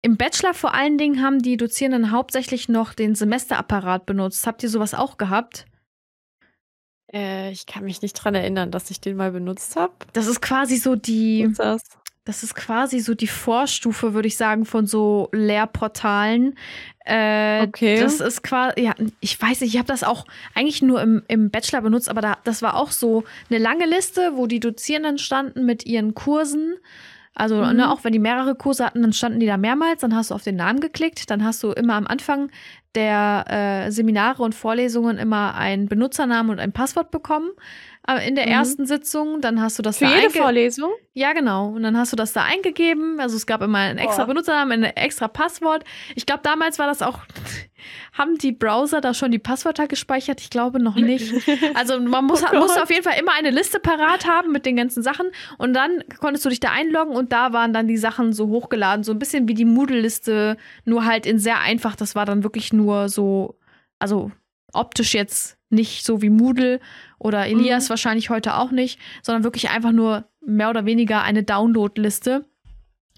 [0.00, 4.46] im Bachelor vor allen Dingen haben die Dozierenden hauptsächlich noch den Semesterapparat benutzt.
[4.46, 5.66] Habt ihr sowas auch gehabt?
[7.12, 9.94] Äh, ich kann mich nicht dran erinnern, dass ich den mal benutzt habe.
[10.14, 11.42] Das ist quasi so die.
[11.42, 11.82] Ist das?
[12.24, 16.56] Das ist quasi so die Vorstufe, würde ich sagen, von so Lehrportalen.
[17.04, 18.00] Äh, okay.
[18.00, 21.50] Das ist quasi, ja, ich weiß nicht, ich habe das auch eigentlich nur im, im
[21.50, 25.66] Bachelor benutzt, aber da, das war auch so eine lange Liste, wo die Dozierenden standen
[25.66, 26.76] mit ihren Kursen.
[27.34, 27.76] Also, mhm.
[27.76, 30.34] ne, auch wenn die mehrere Kurse hatten, dann standen die da mehrmals, dann hast du
[30.34, 32.50] auf den Namen geklickt, dann hast du immer am Anfang
[32.94, 33.44] der
[33.86, 37.50] äh, Seminare und Vorlesungen immer einen Benutzernamen und ein Passwort bekommen
[38.06, 38.52] in der mhm.
[38.52, 39.40] ersten Sitzung.
[39.40, 40.90] Dann hast du das Für da jede Vorlesung?
[41.14, 41.68] Ja, genau.
[41.68, 43.18] Und dann hast du das da eingegeben.
[43.18, 44.28] Also es gab immer einen extra Boah.
[44.28, 45.84] Benutzernamen, ein extra Passwort.
[46.14, 47.20] Ich glaube, damals war das auch.
[48.12, 50.40] Haben die Browser da schon die Passwörter gespeichert?
[50.40, 51.32] Ich glaube noch nicht.
[51.74, 54.76] Also man muss, oh muss auf jeden Fall immer eine Liste parat haben mit den
[54.76, 55.26] ganzen Sachen.
[55.58, 59.04] Und dann konntest du dich da einloggen und da waren dann die Sachen so hochgeladen.
[59.04, 61.96] So ein bisschen wie die Moodle-Liste, nur halt in sehr einfach.
[61.96, 63.58] Das war dann wirklich nur so,
[63.98, 64.30] also
[64.72, 66.80] optisch jetzt nicht so wie Moodle
[67.24, 67.90] oder Elias mhm.
[67.90, 72.44] wahrscheinlich heute auch nicht, sondern wirklich einfach nur mehr oder weniger eine Download-Liste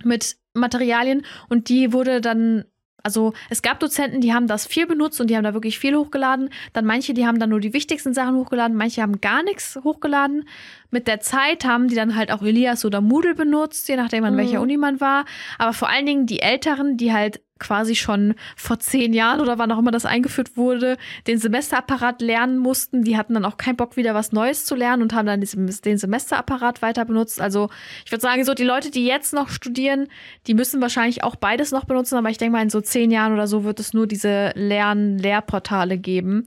[0.04, 2.64] mit Materialien und die wurde dann
[3.02, 5.94] also es gab Dozenten, die haben das viel benutzt und die haben da wirklich viel
[5.96, 6.50] hochgeladen.
[6.72, 10.48] Dann manche, die haben dann nur die wichtigsten Sachen hochgeladen, manche haben gar nichts hochgeladen.
[10.90, 14.34] Mit der Zeit haben die dann halt auch Elias oder Moodle benutzt, je nachdem an
[14.34, 14.38] mhm.
[14.38, 15.24] welcher Uni man war.
[15.56, 19.72] Aber vor allen Dingen die Älteren, die halt quasi schon vor zehn Jahren oder wann
[19.72, 23.02] auch immer das eingeführt wurde, den Semesterapparat lernen mussten.
[23.02, 25.98] Die hatten dann auch keinen Bock, wieder was Neues zu lernen und haben dann den
[25.98, 27.40] Semesterapparat weiter benutzt.
[27.40, 27.68] Also
[28.04, 30.08] ich würde sagen, so die Leute, die jetzt noch studieren,
[30.46, 33.32] die müssen wahrscheinlich auch beides noch benutzen, aber ich denke mal, in so zehn Jahren
[33.32, 36.46] oder so wird es nur diese Lern-Lehrportale geben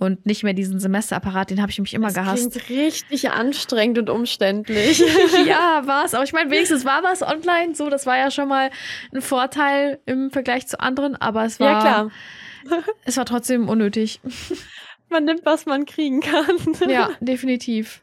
[0.00, 2.52] und nicht mehr diesen Semesterapparat, den habe ich mich immer das gehasst.
[2.52, 5.00] Klingt richtig anstrengend und umständlich.
[5.46, 6.14] ja, war es.
[6.14, 7.74] Aber ich meine, wenigstens war was online.
[7.74, 8.70] So, das war ja schon mal
[9.12, 11.16] ein Vorteil im Vergleich zu anderen.
[11.16, 12.10] Aber es war, ja, klar.
[13.04, 14.20] es war trotzdem unnötig.
[15.08, 16.56] Man nimmt, was man kriegen kann.
[16.88, 18.02] ja, definitiv.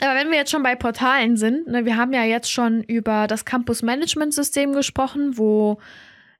[0.00, 3.26] Aber wenn wir jetzt schon bei Portalen sind, ne, wir haben ja jetzt schon über
[3.26, 5.78] das Campus Management System gesprochen, wo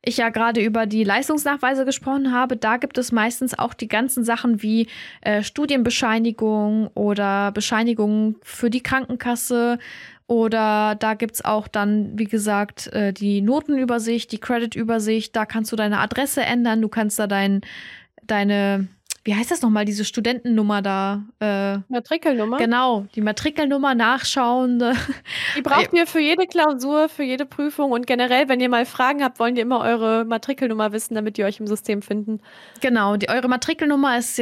[0.03, 4.25] ich ja gerade über die Leistungsnachweise gesprochen habe, da gibt es meistens auch die ganzen
[4.25, 4.89] Sachen wie
[5.21, 9.79] äh, Studienbescheinigung oder Bescheinigung für die Krankenkasse
[10.27, 15.73] oder da gibt es auch dann, wie gesagt, äh, die Notenübersicht, die Creditübersicht, da kannst
[15.73, 17.63] du deine Adresse ändern, du kannst da dein,
[18.23, 18.87] deine
[19.25, 21.25] wie heißt das nochmal, diese Studentennummer da?
[21.41, 22.57] Äh, Matrikelnummer?
[22.57, 24.83] Genau, die Matrikelnummer nachschauen.
[25.57, 29.23] Die braucht ihr für jede Klausur, für jede Prüfung und generell, wenn ihr mal Fragen
[29.23, 32.41] habt, wollen die immer eure Matrikelnummer wissen, damit die euch im System finden.
[32.81, 34.41] Genau, die, eure Matrikelnummer ist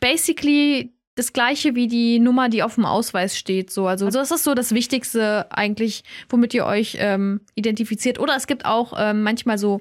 [0.00, 3.70] basically das gleiche wie die Nummer, die auf dem Ausweis steht.
[3.70, 3.86] So.
[3.86, 8.20] Also das ist so das Wichtigste eigentlich, womit ihr euch ähm, identifiziert.
[8.20, 9.80] Oder es gibt auch ähm, manchmal so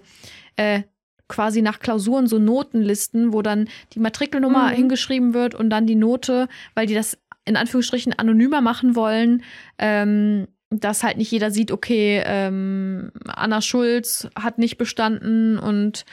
[0.55, 0.83] äh,
[1.27, 4.75] quasi nach Klausuren so Notenlisten, wo dann die Matrikelnummer mhm.
[4.75, 9.43] hingeschrieben wird und dann die Note, weil die das in Anführungsstrichen anonymer machen wollen,
[9.77, 16.05] ähm, dass halt nicht jeder sieht, okay, ähm, Anna Schulz hat nicht bestanden und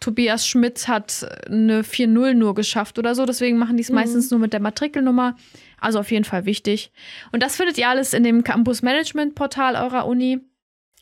[0.00, 3.24] Tobias Schmidt hat eine 4-0 nur geschafft oder so.
[3.24, 3.96] Deswegen machen die es mhm.
[3.96, 5.36] meistens nur mit der Matrikelnummer.
[5.80, 6.92] Also auf jeden Fall wichtig.
[7.32, 10.40] Und das findet ihr alles in dem Campus Management Portal eurer Uni.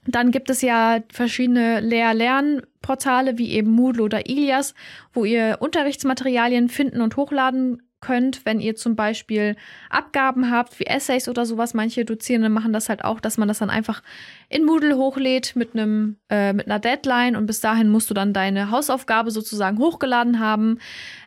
[0.06, 4.74] Dann gibt es ja verschiedene Lehr-Lern-Portale wie eben Moodle oder Ilias,
[5.12, 9.56] wo ihr Unterrichtsmaterialien finden und hochladen könnt, wenn ihr zum Beispiel
[9.88, 11.74] Abgaben habt, wie Essays oder sowas.
[11.74, 14.02] Manche Dozierende machen das halt auch, dass man das dann einfach
[14.48, 18.34] in Moodle hochlädt mit einem äh, mit einer Deadline und bis dahin musst du dann
[18.34, 20.78] deine Hausaufgabe sozusagen hochgeladen haben.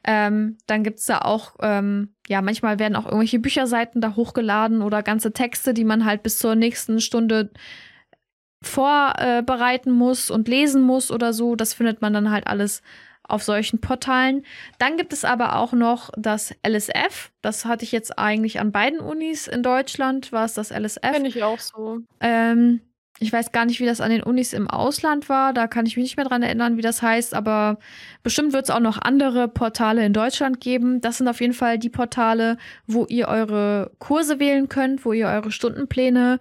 [0.03, 5.01] Ähm, dann gibt's da auch, ähm, ja, manchmal werden auch irgendwelche Bücherseiten da hochgeladen oder
[5.01, 7.49] ganze Texte, die man halt bis zur nächsten Stunde
[8.61, 11.55] vorbereiten muss und lesen muss oder so.
[11.55, 12.81] Das findet man dann halt alles
[13.27, 14.43] auf solchen Portalen.
[14.79, 17.31] Dann gibt es aber auch noch das LSF.
[17.41, 21.11] Das hatte ich jetzt eigentlich an beiden Unis in Deutschland, war es das LSF.
[21.11, 21.99] Finde ich auch so.
[22.21, 22.81] Ähm,
[23.19, 25.51] ich weiß gar nicht, wie das an den Unis im Ausland war.
[25.53, 27.33] Da kann ich mich nicht mehr dran erinnern, wie das heißt.
[27.33, 27.79] Aber
[28.21, 31.01] bestimmt wird es auch noch andere Portale in Deutschland geben.
[31.01, 35.27] Das sind auf jeden Fall die Portale, wo ihr eure Kurse wählen könnt, wo ihr
[35.27, 36.39] eure Stundenpläne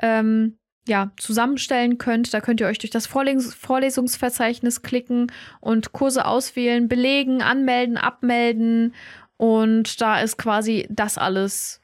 [0.00, 0.57] ähm,
[0.88, 2.32] ja, zusammenstellen könnt.
[2.34, 8.94] Da könnt ihr euch durch das Vorles Vorlesungsverzeichnis klicken und Kurse auswählen, belegen, anmelden, abmelden.
[9.36, 11.80] Und da ist quasi das alles.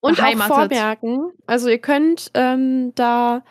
[0.00, 0.52] Und beheimatet.
[0.52, 1.32] auch vormerken.
[1.46, 3.42] Also ihr könnt ähm, da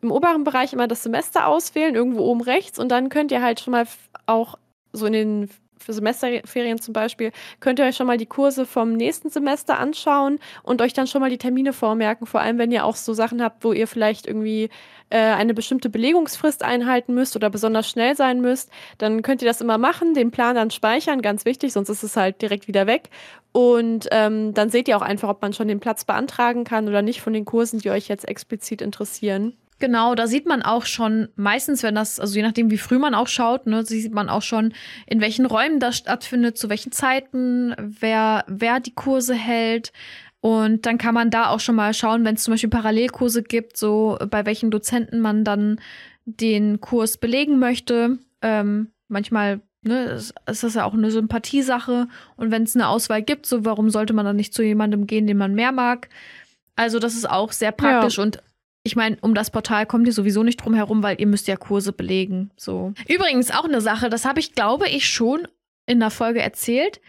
[0.00, 2.78] im oberen Bereich immer das Semester auswählen, irgendwo oben rechts.
[2.78, 3.86] Und dann könnt ihr halt schon mal
[4.26, 4.58] auch
[4.92, 8.92] so in den für Semesterferien zum Beispiel, könnt ihr euch schon mal die Kurse vom
[8.92, 12.26] nächsten Semester anschauen und euch dann schon mal die Termine vormerken.
[12.26, 14.70] Vor allem, wenn ihr auch so Sachen habt, wo ihr vielleicht irgendwie
[15.10, 19.60] äh, eine bestimmte Belegungsfrist einhalten müsst oder besonders schnell sein müsst, dann könnt ihr das
[19.60, 23.10] immer machen, den Plan dann speichern, ganz wichtig, sonst ist es halt direkt wieder weg.
[23.52, 27.02] Und ähm, dann seht ihr auch einfach, ob man schon den Platz beantragen kann oder
[27.02, 29.56] nicht von den Kursen, die euch jetzt explizit interessieren.
[29.80, 33.14] Genau, da sieht man auch schon, meistens, wenn das, also je nachdem, wie früh man
[33.14, 34.72] auch schaut, ne, sieht man auch schon,
[35.06, 39.92] in welchen Räumen das stattfindet, zu welchen Zeiten, wer, wer die Kurse hält.
[40.40, 43.76] Und dann kann man da auch schon mal schauen, wenn es zum Beispiel Parallelkurse gibt,
[43.76, 45.80] so bei welchen Dozenten man dann
[46.24, 48.18] den Kurs belegen möchte.
[48.42, 52.08] Ähm, manchmal ne, ist, ist das ja auch eine Sympathiesache.
[52.36, 55.26] Und wenn es eine Auswahl gibt, so warum sollte man dann nicht zu jemandem gehen,
[55.26, 56.08] den man mehr mag?
[56.76, 58.22] Also das ist auch sehr praktisch ja.
[58.22, 58.42] und
[58.84, 61.56] ich meine, um das Portal kommt ihr sowieso nicht drum herum, weil ihr müsst ja
[61.56, 62.50] Kurse belegen.
[62.56, 62.92] So.
[63.08, 65.48] Übrigens auch eine Sache, das habe ich, glaube ich, schon
[65.86, 67.00] in der Folge erzählt.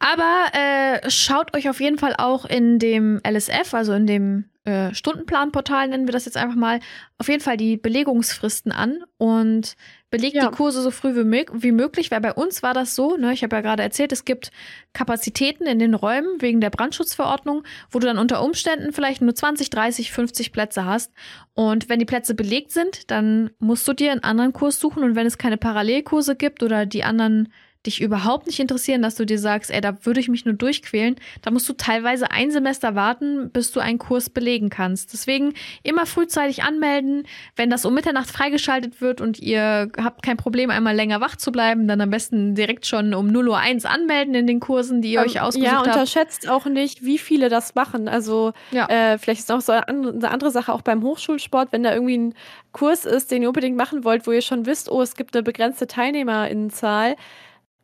[0.00, 4.92] Aber äh, schaut euch auf jeden Fall auch in dem LSF, also in dem äh,
[4.92, 6.80] Stundenplanportal, nennen wir das jetzt einfach mal,
[7.18, 9.76] auf jeden Fall die Belegungsfristen an und
[10.10, 10.48] belegt ja.
[10.48, 13.42] die Kurse so früh wie, wie, möglich, weil bei uns war das so, ne, ich
[13.42, 14.50] habe ja gerade erzählt, es gibt
[14.92, 19.70] Kapazitäten in den Räumen wegen der Brandschutzverordnung, wo du dann unter Umständen vielleicht nur 20,
[19.70, 21.12] 30, 50 Plätze hast.
[21.54, 25.16] Und wenn die Plätze belegt sind, dann musst du dir einen anderen Kurs suchen und
[25.16, 27.52] wenn es keine Parallelkurse gibt oder die anderen
[27.86, 31.16] dich überhaupt nicht interessieren, dass du dir sagst, ey, da würde ich mich nur durchquälen,
[31.42, 35.12] da musst du teilweise ein Semester warten, bis du einen Kurs belegen kannst.
[35.12, 37.26] Deswegen immer frühzeitig anmelden.
[37.54, 41.52] Wenn das um Mitternacht freigeschaltet wird und ihr habt kein Problem, einmal länger wach zu
[41.52, 45.20] bleiben, dann am besten direkt schon um 0.01 Uhr anmelden in den Kursen, die ihr
[45.20, 45.86] um, euch ausgesucht habt.
[45.86, 48.08] Ja, unterschätzt auch nicht, wie viele das machen.
[48.08, 48.86] Also ja.
[48.88, 52.34] äh, vielleicht ist auch so eine andere Sache auch beim Hochschulsport, wenn da irgendwie ein
[52.72, 55.42] Kurs ist, den ihr unbedingt machen wollt, wo ihr schon wisst, oh, es gibt eine
[55.42, 57.16] begrenzte Teilnehmerinnenzahl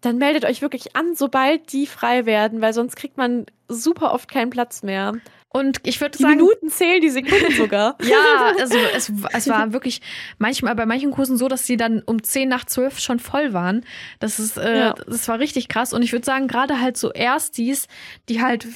[0.02, 4.30] dann meldet euch wirklich an, sobald die frei werden, weil sonst kriegt man super oft
[4.30, 5.14] keinen Platz mehr.
[5.48, 6.36] Und ich würde sagen.
[6.36, 7.96] Minuten zählen, die Sekunden sogar.
[8.02, 10.00] ja, also es, es war wirklich
[10.38, 13.84] manchmal bei manchen Kursen so, dass sie dann um 10 nach 12 schon voll waren.
[14.18, 14.94] Das ist, äh, ja.
[15.06, 15.92] das war richtig krass.
[15.92, 17.86] Und ich würde sagen, gerade halt so Erstis,
[18.28, 18.66] die halt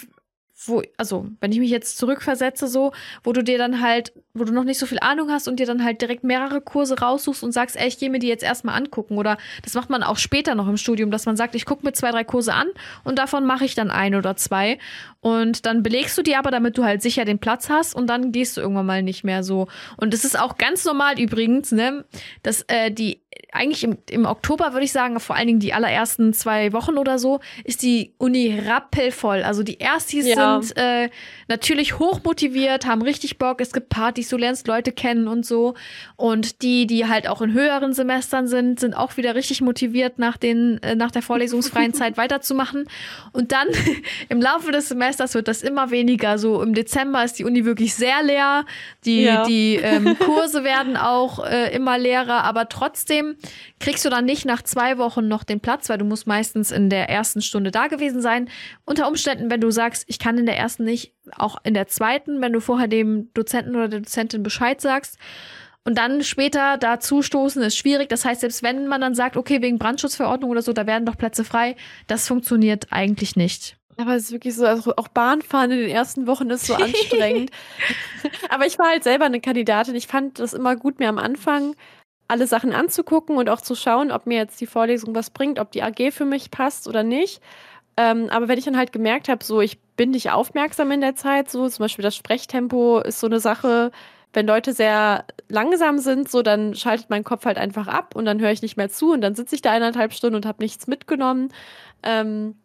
[0.68, 4.52] wo, also, wenn ich mich jetzt zurückversetze, so, wo du dir dann halt, wo du
[4.52, 7.52] noch nicht so viel Ahnung hast und dir dann halt direkt mehrere Kurse raussuchst und
[7.52, 9.18] sagst, ey, ich gehe mir die jetzt erstmal angucken.
[9.18, 11.92] Oder das macht man auch später noch im Studium, dass man sagt, ich gucke mir
[11.92, 12.68] zwei, drei Kurse an
[13.04, 14.78] und davon mache ich dann ein oder zwei.
[15.20, 18.32] Und dann belegst du die aber, damit du halt sicher den Platz hast und dann
[18.32, 19.66] gehst du irgendwann mal nicht mehr so.
[19.96, 22.04] Und es ist auch ganz normal übrigens, ne,
[22.42, 23.22] dass äh, die
[23.52, 27.18] eigentlich im, im Oktober würde ich sagen, vor allen Dingen die allerersten zwei Wochen oder
[27.18, 29.42] so, ist die Uni rappelvoll.
[29.42, 30.60] Also die Erstis ja.
[30.60, 31.10] sind äh,
[31.48, 33.60] natürlich hochmotiviert, haben richtig Bock.
[33.60, 35.74] Es gibt Partys, du lernst Leute kennen und so.
[36.16, 40.36] Und die, die halt auch in höheren Semestern sind, sind auch wieder richtig motiviert, nach,
[40.36, 42.88] den, äh, nach der vorlesungsfreien Zeit weiterzumachen.
[43.32, 43.68] Und dann
[44.28, 46.38] im Laufe des Semesters wird das immer weniger.
[46.38, 48.64] So im Dezember ist die Uni wirklich sehr leer.
[49.04, 49.44] Die, ja.
[49.44, 53.25] die ähm, Kurse werden auch äh, immer leerer, aber trotzdem
[53.80, 56.90] kriegst du dann nicht nach zwei Wochen noch den Platz, weil du musst meistens in
[56.90, 58.48] der ersten Stunde da gewesen sein.
[58.84, 62.40] Unter Umständen, wenn du sagst, ich kann in der ersten nicht, auch in der zweiten,
[62.40, 65.18] wenn du vorher dem Dozenten oder der Dozentin Bescheid sagst.
[65.84, 68.08] Und dann später dazu stoßen ist schwierig.
[68.08, 71.16] Das heißt, selbst wenn man dann sagt, okay, wegen Brandschutzverordnung oder so, da werden doch
[71.16, 71.76] Plätze frei,
[72.08, 73.76] das funktioniert eigentlich nicht.
[73.96, 77.50] Aber es ist wirklich so, also auch Bahnfahren in den ersten Wochen ist so anstrengend.
[78.48, 79.94] Aber ich war halt selber eine Kandidatin.
[79.94, 81.76] Ich fand das immer gut, mir am Anfang
[82.28, 85.70] alle Sachen anzugucken und auch zu schauen, ob mir jetzt die Vorlesung was bringt, ob
[85.72, 87.40] die AG für mich passt oder nicht.
[87.96, 91.14] Ähm, aber wenn ich dann halt gemerkt habe, so ich bin nicht aufmerksam in der
[91.16, 93.90] Zeit, so zum Beispiel das Sprechtempo ist so eine Sache,
[94.32, 98.40] wenn Leute sehr langsam sind, so dann schaltet mein Kopf halt einfach ab und dann
[98.40, 100.86] höre ich nicht mehr zu und dann sitze ich da eineinhalb Stunden und habe nichts
[100.86, 101.48] mitgenommen.
[102.02, 102.56] Ähm,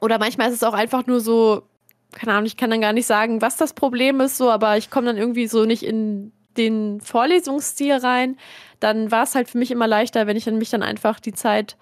[0.00, 1.64] oder manchmal ist es auch einfach nur so,
[2.12, 4.90] keine Ahnung, ich kann dann gar nicht sagen, was das Problem ist, so, aber ich
[4.90, 8.36] komme dann irgendwie so nicht in den Vorlesungsstil rein,
[8.80, 11.76] dann war es halt für mich immer leichter, wenn ich mich dann einfach die Zeit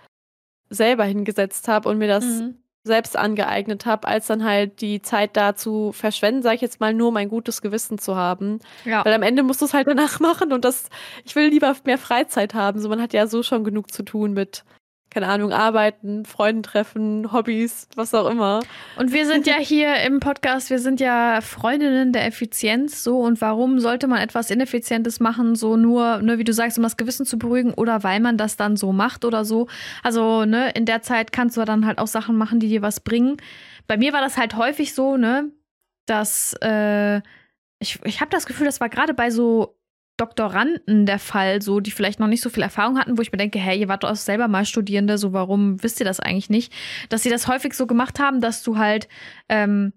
[0.71, 2.57] selber hingesetzt habe und mir das mhm.
[2.85, 6.95] selbst angeeignet habe, als dann halt die Zeit da zu verschwenden, sage ich jetzt mal,
[6.95, 8.61] nur mein gutes Gewissen zu haben.
[8.85, 9.05] Ja.
[9.05, 10.89] Weil am Ende musst du es halt danach machen und das,
[11.25, 12.81] ich will lieber mehr Freizeit haben.
[12.81, 14.65] So, man hat ja so schon genug zu tun mit
[15.15, 18.61] keine Ahnung, arbeiten, Freunden treffen, Hobbys, was auch immer.
[18.97, 23.21] Und wir sind ja hier im Podcast, wir sind ja Freundinnen der Effizienz, so.
[23.21, 26.97] Und warum sollte man etwas Ineffizientes machen, so nur, ne, wie du sagst, um das
[26.97, 29.69] Gewissen zu beruhigen oder weil man das dann so macht oder so.
[30.03, 32.99] Also, ne, in der Zeit kannst du dann halt auch Sachen machen, die dir was
[32.99, 33.37] bringen.
[33.87, 35.49] Bei mir war das halt häufig so, ne,
[36.07, 37.19] dass, äh,
[37.79, 39.77] ich, ich habe das Gefühl, das war gerade bei so
[40.17, 43.39] Doktoranden der Fall, so die vielleicht noch nicht so viel Erfahrung hatten, wo ich mir
[43.39, 46.73] denke, hey, ihr wart doch selber mal Studierende, so warum wisst ihr das eigentlich nicht?
[47.09, 49.09] Dass sie das häufig so gemacht haben, dass du halt
[49.49, 49.93] ähm,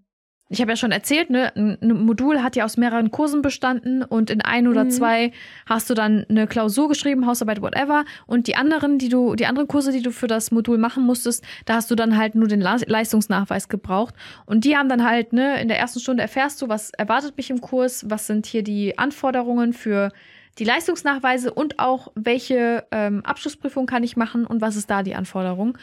[0.50, 4.30] ich habe ja schon erzählt, ne, ein Modul hat ja aus mehreren Kursen bestanden und
[4.30, 4.92] in ein oder mhm.
[4.92, 5.32] zwei
[5.66, 8.06] hast du dann eine Klausur geschrieben, Hausarbeit, whatever.
[8.28, 11.44] Und die anderen, die du, die anderen Kurse, die du für das Modul machen musstest,
[11.66, 14.16] da hast du dann halt nur den Leistungsnachweis gebraucht.
[14.46, 17.50] Und die haben dann halt, ne, in der ersten Stunde erfährst du, was erwartet mich
[17.50, 20.12] im Kurs, was sind hier die Anforderungen für
[20.60, 25.14] die Leistungsnachweise und auch welche ähm, Abschlussprüfung kann ich machen und was ist da die
[25.14, 25.78] Anforderung.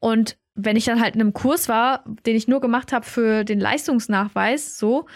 [0.00, 3.44] Und wenn ich dann halt in einem Kurs war, den ich nur gemacht habe für
[3.44, 5.06] den Leistungsnachweis, so,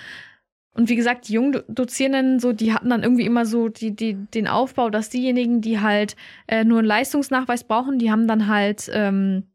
[0.74, 4.14] und wie gesagt, die jungen Dozierenden, so, die hatten dann irgendwie immer so die, die,
[4.14, 8.90] den Aufbau, dass diejenigen, die halt äh, nur einen Leistungsnachweis brauchen, die haben dann halt
[8.92, 9.48] ähm,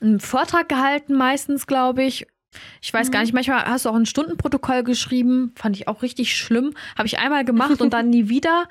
[0.00, 2.26] einen Vortrag gehalten, meistens, glaube ich.
[2.80, 3.12] Ich weiß mhm.
[3.12, 6.74] gar nicht, manchmal hast du auch ein Stundenprotokoll geschrieben, fand ich auch richtig schlimm.
[6.96, 8.68] Habe ich einmal gemacht und dann nie wieder.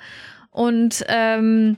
[0.49, 1.77] Und ähm,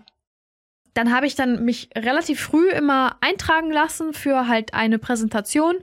[0.93, 5.75] dann habe ich dann mich relativ früh immer eintragen lassen für halt eine Präsentation.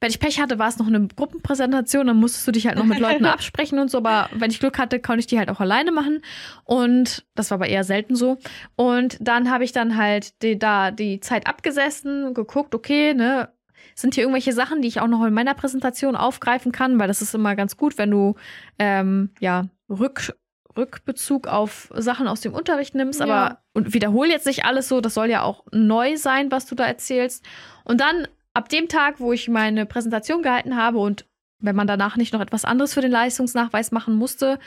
[0.00, 2.84] Wenn ich Pech hatte, war es noch eine Gruppenpräsentation, dann musstest du dich halt noch
[2.84, 5.60] mit Leuten absprechen und so, aber wenn ich Glück hatte, konnte ich die halt auch
[5.60, 6.20] alleine machen.
[6.64, 8.36] Und das war aber eher selten so.
[8.76, 13.48] Und dann habe ich dann halt die, da die Zeit abgesessen, geguckt, okay, ne,
[13.94, 17.22] sind hier irgendwelche Sachen, die ich auch noch in meiner Präsentation aufgreifen kann, weil das
[17.22, 18.34] ist immer ganz gut, wenn du
[18.78, 20.34] ähm, ja rück
[20.76, 23.26] Rückbezug auf Sachen aus dem Unterricht nimmst, ja.
[23.26, 26.74] aber und wiederhol jetzt nicht alles so, das soll ja auch neu sein, was du
[26.74, 27.44] da erzählst.
[27.84, 31.26] Und dann ab dem Tag, wo ich meine Präsentation gehalten habe und
[31.58, 34.58] wenn man danach nicht noch etwas anderes für den Leistungsnachweis machen musste,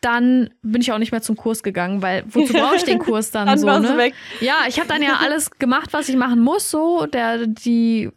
[0.00, 3.30] dann bin ich auch nicht mehr zum Kurs gegangen, weil wozu brauche ich den Kurs
[3.32, 3.96] dann, dann so, ne?
[3.96, 4.14] Weg.
[4.40, 8.10] Ja, ich habe dann ja alles gemacht, was ich machen muss, so der die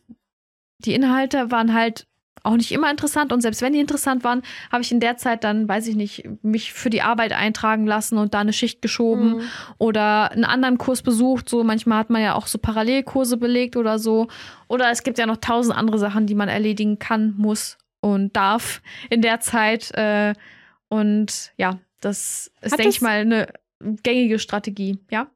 [0.80, 2.08] die Inhalte waren halt
[2.44, 5.44] auch nicht immer interessant und selbst wenn die interessant waren, habe ich in der Zeit
[5.44, 9.38] dann, weiß ich nicht, mich für die Arbeit eintragen lassen und da eine Schicht geschoben
[9.38, 9.42] mhm.
[9.78, 11.50] oder einen anderen Kurs besucht.
[11.50, 14.28] So manchmal hat man ja auch so Parallelkurse belegt oder so.
[14.68, 18.82] Oder es gibt ja noch tausend andere Sachen, die man erledigen kann, muss und darf
[19.10, 19.92] in der Zeit.
[19.92, 20.34] Äh,
[20.88, 23.48] und ja, das ist, denke ich mal, eine
[24.04, 25.28] gängige Strategie, ja.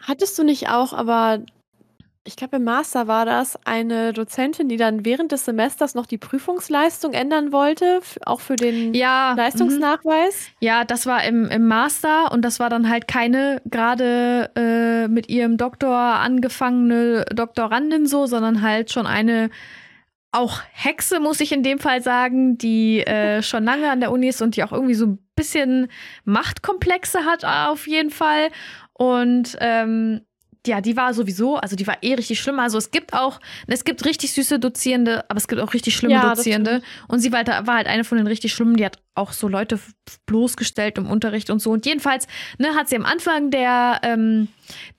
[0.00, 1.40] Hattest du nicht auch aber
[2.26, 6.18] ich glaube, im Master war das eine Dozentin, die dann während des Semesters noch die
[6.18, 10.48] Prüfungsleistung ändern wollte, auch für den ja, Leistungsnachweis.
[10.48, 10.66] Mhm.
[10.66, 15.28] Ja, das war im, im Master und das war dann halt keine gerade äh, mit
[15.28, 19.50] ihrem Doktor angefangene Doktorandin so, sondern halt schon eine
[20.32, 24.28] auch Hexe, muss ich in dem Fall sagen, die äh, schon lange an der Uni
[24.28, 25.88] ist und die auch irgendwie so ein bisschen
[26.24, 28.50] Machtkomplexe hat, auf jeden Fall.
[28.92, 30.22] Und ähm,
[30.66, 32.58] ja, die war sowieso, also die war eh richtig schlimm.
[32.58, 36.14] Also es gibt auch, es gibt richtig süße Dozierende, aber es gibt auch richtig schlimme
[36.14, 36.82] ja, Dozierende.
[37.08, 39.48] Und sie war halt, war halt eine von den richtig schlimmen, die hat auch so
[39.48, 39.78] Leute
[40.26, 41.70] bloßgestellt im Unterricht und so.
[41.70, 42.26] Und jedenfalls,
[42.58, 44.48] ne, hat sie am Anfang der, ähm,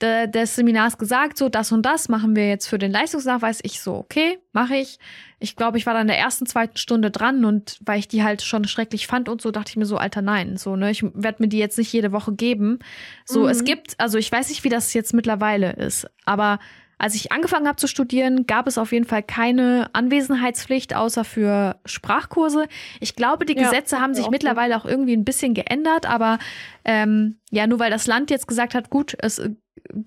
[0.01, 3.59] de, des Seminars gesagt, so das und das machen wir jetzt für den Leistungsnachweis.
[3.63, 4.99] Ich so, okay, mache ich.
[5.39, 8.23] Ich glaube, ich war dann in der ersten, zweiten Stunde dran und weil ich die
[8.23, 11.03] halt schon schrecklich fand und so, dachte ich mir so, Alter, nein, so, ne, ich
[11.03, 12.79] werde mir die jetzt nicht jede Woche geben.
[13.25, 13.49] So, mhm.
[13.49, 16.59] es gibt, also ich weiß nicht, wie das jetzt mittlerweile ist, aber
[16.97, 21.79] als ich angefangen habe zu studieren, gab es auf jeden Fall keine Anwesenheitspflicht, außer für
[21.85, 22.67] Sprachkurse.
[22.99, 26.39] Ich glaube, die ja, Gesetze haben sich mittlerweile auch irgendwie ein bisschen geändert, aber
[26.85, 29.41] ähm, ja, nur weil das Land jetzt gesagt hat, gut, es,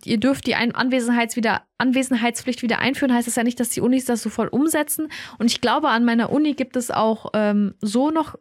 [0.05, 4.05] ihr dürft die Anwesenheits wieder, Anwesenheitspflicht wieder einführen, heißt das ja nicht, dass die Unis
[4.05, 5.09] das so voll umsetzen.
[5.39, 8.35] Und ich glaube, an meiner Uni gibt es auch ähm, so noch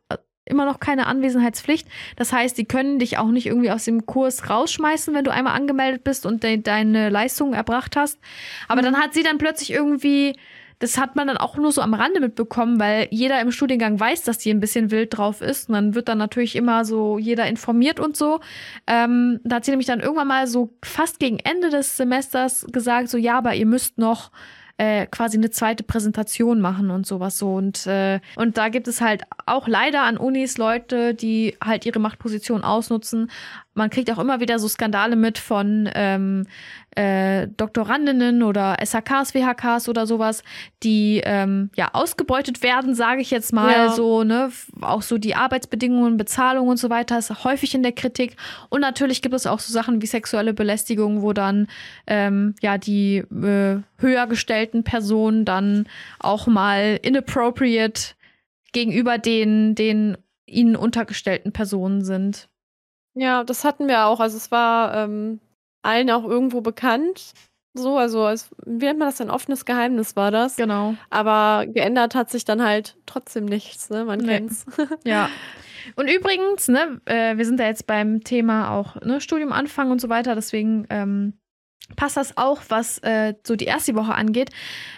[0.50, 1.88] immer noch keine Anwesenheitspflicht.
[2.16, 5.56] Das heißt, die können dich auch nicht irgendwie aus dem Kurs rausschmeißen, wenn du einmal
[5.56, 8.20] angemeldet bist und de deine Leistung erbracht hast.
[8.68, 8.86] Aber mhm.
[8.86, 10.36] dann hat sie dann plötzlich irgendwie
[10.80, 14.24] das hat man dann auch nur so am Rande mitbekommen, weil jeder im Studiengang weiß,
[14.24, 15.68] dass die ein bisschen wild drauf ist.
[15.68, 18.40] Und dann wird dann natürlich immer so jeder informiert und so.
[18.88, 23.10] Ähm, da hat sie nämlich dann irgendwann mal so fast gegen Ende des Semesters gesagt,
[23.10, 24.32] so ja, aber ihr müsst noch
[24.80, 27.54] äh, quasi eine zweite Präsentation machen und sowas so.
[27.56, 32.00] Und, äh, und da gibt es halt auch leider an Unis Leute, die halt ihre
[32.00, 33.30] Machtposition ausnutzen.
[33.80, 36.46] Man kriegt auch immer wieder so Skandale mit von ähm,
[36.96, 40.44] äh, Doktorandinnen oder SHKs, WHKs oder sowas,
[40.84, 43.90] die ähm, ja ausgebeutet werden, sage ich jetzt mal Ja.
[43.90, 44.52] so, ne?
[44.82, 48.36] Auch so die Arbeitsbedingungen, Bezahlung und so weiter ist häufig in der Kritik.
[48.68, 51.68] Und natürlich gibt es auch so Sachen wie sexuelle Belästigung, wo dann
[52.06, 55.88] ähm, ja die äh, höher gestellten Personen dann
[56.20, 58.16] auch mal inappropriate
[58.74, 62.50] gegenüber den, den ihnen untergestellten Personen sind.
[63.16, 64.20] Ja, das hatten wir auch.
[64.20, 65.40] Also es war ähm,
[65.82, 67.34] allen auch irgendwo bekannt.
[67.74, 69.30] So, also als, wie nennt man das denn?
[69.30, 70.56] Offenes Geheimnis war das.
[70.56, 70.96] Genau.
[71.10, 74.06] Aber geändert hat sich dann halt trotzdem nichts, ne?
[74.06, 74.28] Man Nee.
[74.28, 74.66] kennt's.
[75.06, 75.30] Ja.
[75.96, 80.02] Und übrigens, ne, äh, wir sind da jetzt beim Thema auch ne, Studium anfangen und
[80.02, 81.34] so weiter, deswegen ähm,
[81.96, 84.52] passt das auch, was äh, so die erste Woche angeht.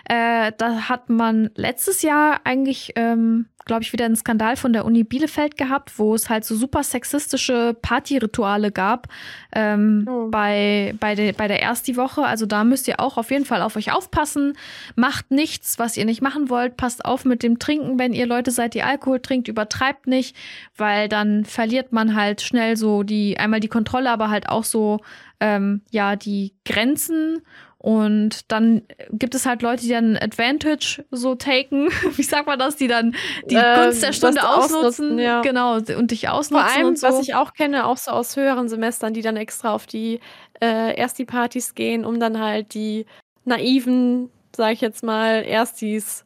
[0.05, 4.85] Äh, da hat man letztes Jahr eigentlich, ähm, glaube ich, wieder einen Skandal von der
[4.85, 9.07] Uni Bielefeld gehabt, wo es halt so super sexistische Partyrituale gab
[9.53, 10.29] ähm, Oh.
[10.29, 12.23] bei, bei, de, bei der ersten Woche.
[12.23, 14.53] Also da müsst ihr auch auf jeden Fall auf euch aufpassen.
[14.95, 16.77] Macht nichts, was ihr nicht machen wollt.
[16.77, 19.47] Passt auf mit dem Trinken, wenn ihr Leute seid, die Alkohol trinkt.
[19.47, 20.35] Übertreibt nicht,
[20.77, 24.99] weil dann verliert man halt schnell so die, einmal die Kontrolle, aber halt auch so,
[25.39, 27.41] ähm, ja, die Grenzen.
[27.83, 31.89] Und dann gibt es halt Leute, die dann Advantage so taken.
[32.15, 32.75] Wie sagt man das?
[32.75, 33.15] Die dann
[33.49, 34.77] die Ähm, Gunst der Stunde ausnutzen.
[34.85, 35.41] ausnutzen, ja.
[35.41, 36.67] Genau, und dich Vor ausnutzen.
[36.75, 37.07] allem, und so.
[37.07, 40.19] was ich auch kenne, auch so aus höheren Semestern, die dann extra auf die
[40.61, 43.07] äh, Ersti-Partys gehen, um dann halt die
[43.45, 46.23] naiven, sag ich jetzt mal, Erstis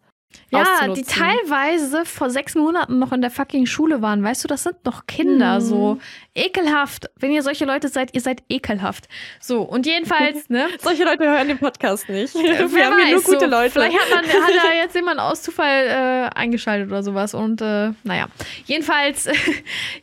[0.51, 4.23] Ja, die teilweise vor sechs Monaten noch in der fucking Schule waren.
[4.23, 5.61] Weißt du, das sind noch Kinder, Mhm.
[5.61, 5.97] so
[6.33, 7.09] ekelhaft.
[7.17, 9.05] Wenn ihr solche Leute seid, ihr seid ekelhaft.
[9.39, 10.67] So, und jedenfalls, ne?
[10.79, 12.33] Solche Leute hören den Podcast nicht.
[12.35, 13.71] Wir Wer haben hier nur gute so, Leute.
[13.71, 17.33] Vielleicht hat, man, hat da jetzt jemand aus Zufall äh, eingeschaltet oder sowas.
[17.33, 18.27] Und äh, naja,
[18.65, 19.27] jedenfalls,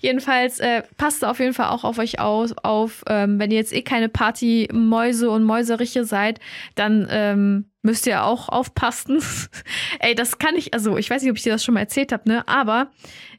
[0.00, 3.02] jedenfalls äh, passt auf jeden Fall auch auf euch aus, auf.
[3.08, 6.40] Ähm, wenn ihr jetzt eh keine Partymäuse und Mäuseriche seid,
[6.74, 9.20] dann ähm, müsst ihr auch aufpassen.
[10.00, 12.12] Ey, das kann ich, also ich weiß nicht, ob ich dir das schon mal erzählt
[12.12, 12.46] habe, ne?
[12.48, 12.90] Aber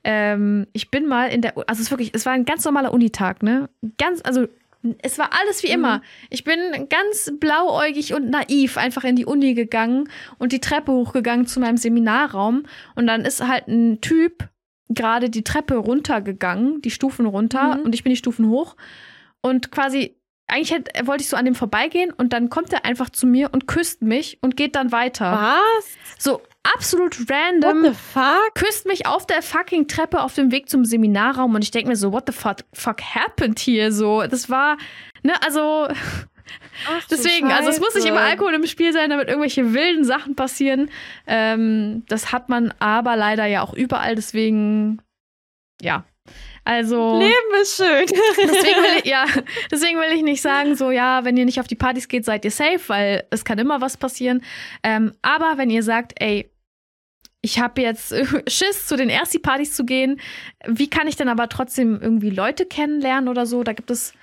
[0.04, 2.94] ähm, ich bin mal in der, also es ist wirklich, es war ein ganz normaler
[2.94, 3.70] Unitag, ne?
[3.98, 4.48] Ganz, also
[5.02, 6.02] es war alles wie immer.
[6.30, 11.48] Ich bin ganz blauäugig und naiv einfach in die Uni gegangen und die Treppe hochgegangen
[11.48, 12.64] zu meinem Seminarraum.
[12.96, 14.50] Und dann ist halt ein Typ
[14.90, 17.84] gerade die Treppe runtergegangen, die Stufen runter, Mhm.
[17.86, 18.76] und ich bin die Stufen hoch.
[19.40, 20.18] Und quasi,
[20.54, 23.50] eigentlich hätte, wollte ich so an dem vorbeigehen und dann kommt er einfach zu mir
[23.52, 25.32] und küsst mich und geht dann weiter.
[25.32, 25.86] Was?
[26.20, 26.42] So
[26.76, 28.54] absolut What random the fuck?
[28.54, 31.96] küsst mich auf der fucking Treppe auf dem Weg zum Seminarraum und ich denke mir
[31.96, 33.92] so, what the fuck, fuck happened hier?
[33.92, 34.78] So, das war,
[35.24, 35.88] ne, also
[36.88, 40.36] Ach, deswegen, also es muss nicht immer Alkohol im Spiel sein, damit irgendwelche wilden Sachen
[40.36, 40.90] passieren.
[41.26, 45.02] Ähm, das hat man aber leider ja auch überall, deswegen,
[45.82, 46.06] ja.
[46.66, 47.20] Also.
[47.20, 48.06] Leben ist schön.
[48.38, 49.26] Deswegen will, ich, ja,
[49.72, 52.46] deswegen will ich nicht sagen, so, ja, wenn ihr nicht auf die Partys geht, seid
[52.46, 54.44] ihr safe, weil es kann immer was passieren.
[54.82, 56.50] Ähm, aber wenn ihr sagt, ey,
[57.42, 58.16] ich habe jetzt
[58.48, 60.22] Schiss, zu den Ersti-Partys zu gehen,
[60.66, 63.64] wie kann ich denn aber trotzdem irgendwie Leute kennenlernen oder so?
[63.64, 64.14] Da gibt es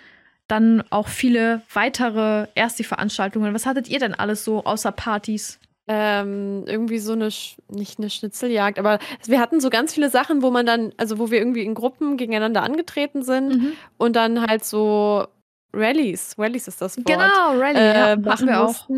[0.48, 3.54] dann auch viele weitere Ersti-Veranstaltungen.
[3.54, 5.60] Was hattet ihr denn alles so außer Partys?
[5.92, 7.30] Ähm, irgendwie so eine,
[7.68, 11.32] nicht eine Schnitzeljagd, aber wir hatten so ganz viele Sachen, wo man dann, also wo
[11.32, 15.26] wir irgendwie in Gruppen gegeneinander angetreten sind und dann halt so
[15.74, 18.88] Rallies, Rallies ist das Wort, Genau, Rally, äh, ja, machen wir auch.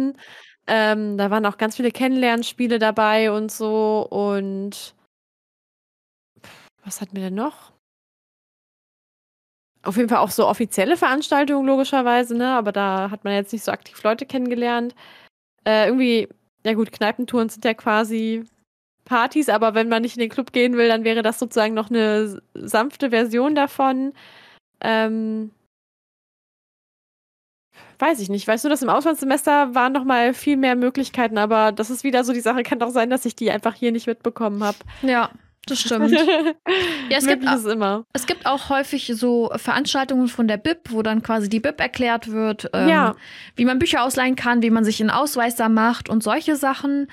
[0.66, 4.94] Ähm, da waren auch ganz viele Kennenlernspiele dabei und so und
[6.84, 7.72] was hatten wir denn noch?
[9.82, 12.54] Auf jeden Fall auch so offizielle Veranstaltungen, logischerweise, ne?
[12.54, 14.94] Aber da hat man jetzt nicht so aktiv Leute kennengelernt.
[15.64, 16.28] Äh, irgendwie,
[16.64, 18.44] ja gut, Kneipentouren sind ja quasi
[19.04, 21.90] Partys, aber wenn man nicht in den Club gehen will, dann wäre das sozusagen noch
[21.90, 24.12] eine sanfte Version davon.
[24.80, 25.50] Ähm,
[27.98, 28.46] weiß ich nicht.
[28.46, 32.24] Weißt du, dass im Auslandssemester waren noch mal viel mehr Möglichkeiten, aber das ist wieder
[32.24, 32.62] so die Sache.
[32.62, 34.78] Kann doch sein, dass ich die einfach hier nicht mitbekommen habe.
[35.02, 35.30] Ja,
[35.66, 36.12] das stimmt.
[37.10, 38.04] Ja, es gibt, ist immer.
[38.14, 42.30] Es gibt auch häufig so Veranstaltungen von der BIP, wo dann quasi die BIP erklärt
[42.30, 43.14] wird, ähm, Ja.
[43.56, 47.08] wie man Bücher ausleihen kann, wie man sich einen Ausweis da macht und solche Sachen.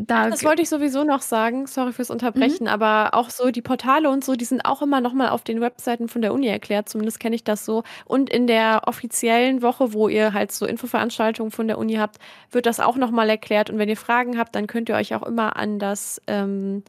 [0.00, 1.66] Da Das wollte ich sowieso noch sagen.
[1.66, 2.68] Sorry fürs Unterbrechen, Mhm.
[2.68, 5.60] aber auch so die Portale und so, die sind auch immer noch mal auf den
[5.60, 6.88] Webseiten von der Uni erklärt.
[6.88, 7.82] Zumindest kenne ich das so.
[8.04, 12.18] Und in der offiziellen Woche, wo ihr halt so Infoveranstaltungen von der Uni habt,
[12.52, 13.70] wird das auch noch mal erklärt.
[13.70, 16.84] Und wenn ihr Fragen habt, dann könnt ihr euch auch immer an das, ähm,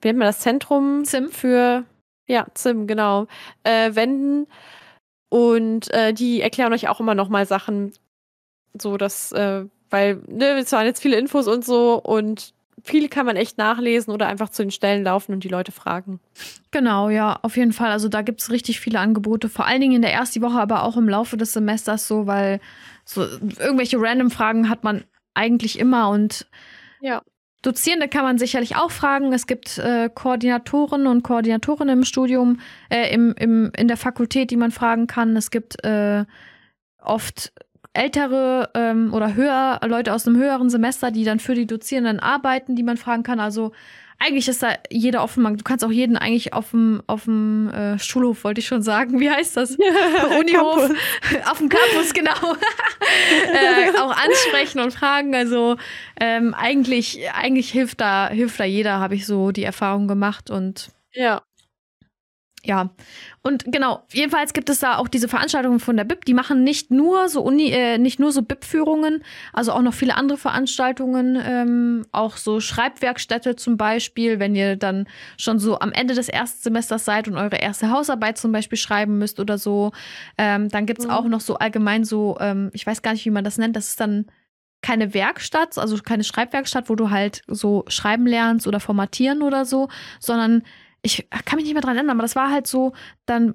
[0.00, 1.30] wie nennt man das Zentrum ZIM.
[1.30, 1.84] für
[2.26, 3.26] ja ZIM genau
[3.64, 4.46] äh, wenden.
[5.28, 7.92] Und äh, die erklären euch auch immer noch mal Sachen,
[8.76, 13.26] so dass äh, weil, ne, es waren jetzt viele Infos und so und viel kann
[13.26, 16.20] man echt nachlesen oder einfach zu den Stellen laufen und die Leute fragen.
[16.70, 17.90] Genau, ja, auf jeden Fall.
[17.90, 20.84] Also da gibt es richtig viele Angebote, vor allen Dingen in der ersten Woche, aber
[20.84, 22.60] auch im Laufe des Semesters so, weil
[23.04, 26.46] so irgendwelche random Fragen hat man eigentlich immer und
[27.00, 27.22] ja.
[27.62, 29.32] Dozierende kann man sicherlich auch fragen.
[29.32, 34.56] Es gibt äh, Koordinatoren und Koordinatorinnen im Studium, äh, im, im, in der Fakultät, die
[34.56, 35.36] man fragen kann.
[35.36, 36.24] Es gibt äh,
[37.02, 37.52] oft
[37.92, 42.76] ältere ähm, oder höher Leute aus einem höheren Semester, die dann für die Dozierenden arbeiten,
[42.76, 43.40] die man fragen kann.
[43.40, 43.72] Also
[44.20, 45.42] eigentlich ist da jeder offen.
[45.56, 49.18] Du kannst auch jeden eigentlich auf dem, auf dem äh, Schulhof, wollte ich schon sagen.
[49.18, 49.76] Wie heißt das?
[50.38, 50.90] Unihof.
[51.50, 52.30] auf dem Campus, genau.
[53.52, 55.34] äh, auch ansprechen und fragen.
[55.34, 55.76] Also
[56.20, 60.50] ähm, eigentlich, eigentlich hilft da, hilft da jeder, habe ich so die Erfahrung gemacht.
[60.50, 61.42] Und ja.
[62.62, 62.90] Ja,
[63.42, 66.90] und genau, jedenfalls gibt es da auch diese Veranstaltungen von der BIP, die machen nicht
[66.90, 72.04] nur so Uni, äh, nicht nur so BIP-Führungen, also auch noch viele andere Veranstaltungen, ähm,
[72.12, 75.06] auch so Schreibwerkstätte zum Beispiel, wenn ihr dann
[75.38, 79.16] schon so am Ende des ersten Semesters seid und eure erste Hausarbeit zum Beispiel schreiben
[79.16, 79.92] müsst oder so.
[80.36, 81.12] Ähm, dann gibt's mhm.
[81.12, 83.88] auch noch so allgemein so, ähm, ich weiß gar nicht, wie man das nennt, das
[83.88, 84.26] ist dann
[84.82, 89.88] keine Werkstatt, also keine Schreibwerkstatt, wo du halt so schreiben lernst oder formatieren oder so,
[90.18, 90.62] sondern
[91.02, 92.92] ich kann mich nicht mehr dran erinnern, aber das war halt so,
[93.26, 93.54] dann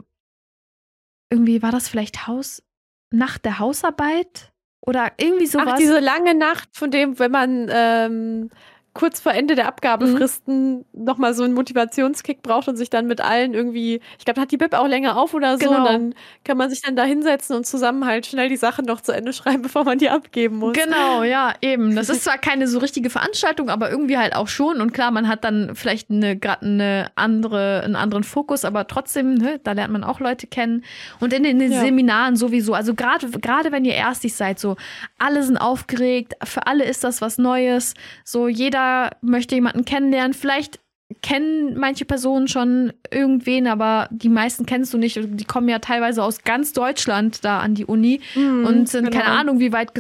[1.30, 2.64] irgendwie war das vielleicht Haus,
[3.12, 5.68] Nacht der Hausarbeit oder irgendwie sowas.
[5.74, 8.50] Ach, diese lange Nacht, von dem, wenn man ähm,
[8.96, 10.86] kurz vor Ende der Abgabefristen mhm.
[10.94, 14.58] nochmal so einen Motivationskick braucht und sich dann mit allen irgendwie, ich glaube, hat die
[14.58, 15.80] Bib auch länger auf oder so, genau.
[15.80, 16.16] und dann
[16.46, 19.34] kann man sich dann da hinsetzen und zusammen halt schnell die Sachen noch zu Ende
[19.34, 20.78] schreiben, bevor man die abgeben muss.
[20.78, 21.94] Genau, ja, eben.
[21.94, 24.80] Das ist zwar keine so richtige Veranstaltung, aber irgendwie halt auch schon.
[24.80, 29.36] Und klar, man hat dann vielleicht eine gerade eine andere, einen anderen Fokus, aber trotzdem,
[29.36, 30.86] ne, da lernt man auch Leute kennen.
[31.20, 31.82] Und in den, ja.
[31.82, 34.78] Seminaren sowieso, also gerade gerade wenn ihr erstig seid, so
[35.18, 37.94] alle sind aufgeregt, für alle ist das was Neues,
[38.24, 38.85] so jeder
[39.22, 40.34] möchte jemanden kennenlernen.
[40.34, 40.80] Vielleicht
[41.22, 45.20] kennen manche Personen schon irgendwen, aber die meisten kennst du nicht.
[45.24, 49.18] Die kommen ja teilweise aus ganz Deutschland da an die Uni mm, und sind genau.
[49.18, 49.92] keine Ahnung, wie weit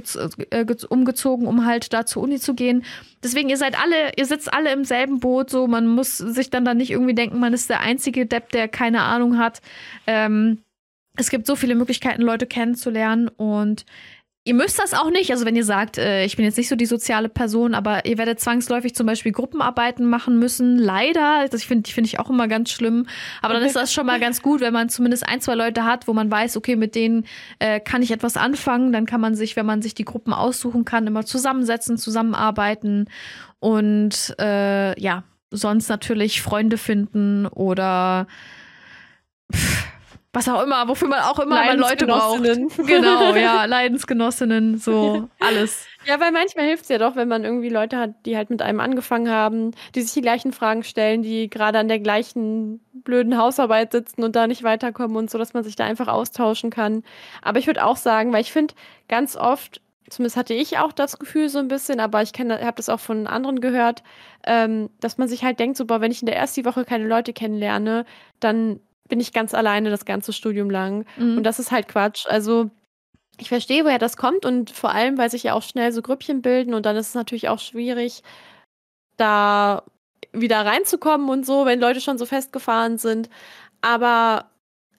[0.49, 2.83] äh, umgezogen, um halt da zur Uni zu gehen.
[3.23, 6.65] Deswegen, ihr seid alle, ihr sitzt alle im selben Boot, so man muss sich dann
[6.65, 9.61] da nicht irgendwie denken, man ist der einzige Depp, der keine Ahnung hat.
[10.07, 10.59] Ähm,
[11.17, 13.85] es gibt so viele Möglichkeiten, Leute kennenzulernen und
[14.47, 15.31] Ihr müsst das auch nicht.
[15.31, 18.19] Also wenn ihr sagt, äh, ich bin jetzt nicht so die soziale Person, aber ihr
[18.19, 20.77] werdet zwangsläufig zum Beispiel Gruppenarbeiten machen müssen.
[20.77, 23.07] Leider, das finde find ich auch immer ganz schlimm.
[23.41, 26.07] Aber dann ist das schon mal ganz gut, wenn man zumindest ein, zwei Leute hat,
[26.07, 27.25] wo man weiß, okay, mit denen
[27.57, 28.93] äh, kann ich etwas anfangen.
[28.93, 33.09] Dann kann man sich, wenn man sich die Gruppen aussuchen kann, immer zusammensetzen, zusammenarbeiten
[33.59, 38.27] und äh, ja, sonst natürlich Freunde finden oder
[39.51, 39.87] pff,
[40.35, 42.43] was auch immer, wofür man auch immer mal Leute braucht.
[42.43, 45.87] Genau, ja, Leidensgenossinnen, so alles.
[46.05, 48.61] Ja, weil manchmal hilft es ja doch, wenn man irgendwie Leute hat, die halt mit
[48.61, 53.37] einem angefangen haben, die sich die gleichen Fragen stellen, die gerade an der gleichen blöden
[53.37, 57.03] Hausarbeit sitzen und da nicht weiterkommen und so, dass man sich da einfach austauschen kann.
[57.41, 58.75] Aber ich würde auch sagen, weil ich finde,
[59.07, 62.89] ganz oft, zumindest hatte ich auch das Gefühl so ein bisschen, aber ich habe das
[62.89, 64.03] auch von anderen gehört,
[64.45, 67.07] ähm, dass man sich halt denkt, so, boah, wenn ich in der ersten Woche keine
[67.07, 68.05] Leute kennenlerne,
[68.39, 71.05] dann bin ich ganz alleine das ganze Studium lang.
[71.17, 71.37] Mhm.
[71.37, 72.25] Und das ist halt Quatsch.
[72.27, 72.69] Also
[73.37, 76.41] ich verstehe, woher das kommt und vor allem, weil sich ja auch schnell so Grüppchen
[76.41, 78.23] bilden und dann ist es natürlich auch schwierig,
[79.17, 79.83] da
[80.31, 83.29] wieder reinzukommen und so, wenn Leute schon so festgefahren sind.
[83.81, 84.49] Aber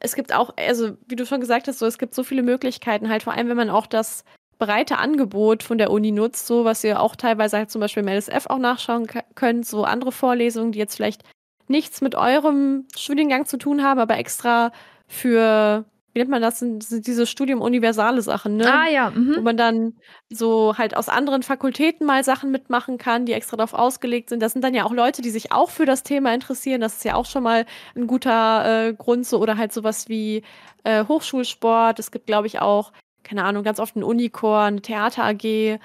[0.00, 3.08] es gibt auch, also wie du schon gesagt hast, so es gibt so viele Möglichkeiten,
[3.08, 4.24] halt vor allem, wenn man auch das
[4.58, 8.08] breite Angebot von der Uni nutzt, so was ihr auch teilweise halt zum Beispiel im
[8.08, 11.22] LSF auch nachschauen könnt, so andere Vorlesungen, die jetzt vielleicht
[11.68, 14.72] nichts mit eurem Studiengang zu tun haben, aber extra
[15.06, 18.72] für, wie nennt man das, sind, diese Studium universale Sachen, ne?
[18.72, 19.10] Ah ja.
[19.10, 19.36] Mhm.
[19.36, 19.94] Wo man dann
[20.30, 24.42] so halt aus anderen Fakultäten mal Sachen mitmachen kann, die extra darauf ausgelegt sind.
[24.42, 26.80] Das sind dann ja auch Leute, die sich auch für das Thema interessieren.
[26.80, 30.42] Das ist ja auch schon mal ein guter äh, Grund so oder halt sowas wie
[30.84, 31.98] äh, Hochschulsport.
[31.98, 32.92] Es gibt, glaube ich, auch,
[33.22, 35.78] keine Ahnung, ganz oft einen Unichor, eine Theater AG.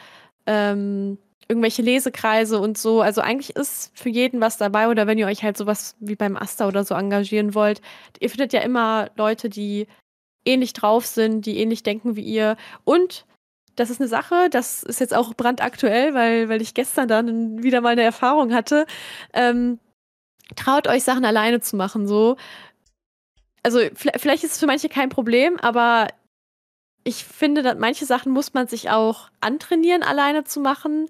[0.46, 1.18] Ähm,
[1.52, 3.02] irgendwelche Lesekreise und so.
[3.02, 6.38] Also eigentlich ist für jeden was dabei oder wenn ihr euch halt sowas wie beim
[6.38, 7.82] Asta oder so engagieren wollt.
[8.22, 9.88] Ihr findet ja immer Leute, die
[10.46, 12.56] ähnlich drauf sind, die ähnlich denken wie ihr.
[12.86, 13.26] Und
[13.76, 17.82] das ist eine Sache, das ist jetzt auch brandaktuell, weil, weil ich gestern dann wieder
[17.82, 18.86] mal eine Erfahrung hatte.
[19.34, 19.78] Ähm,
[20.56, 22.38] traut euch Sachen alleine zu machen, so.
[23.62, 26.08] Also vielleicht ist es für manche kein Problem, aber
[27.04, 31.10] ich finde, dass manche Sachen muss man sich auch antrainieren, alleine zu machen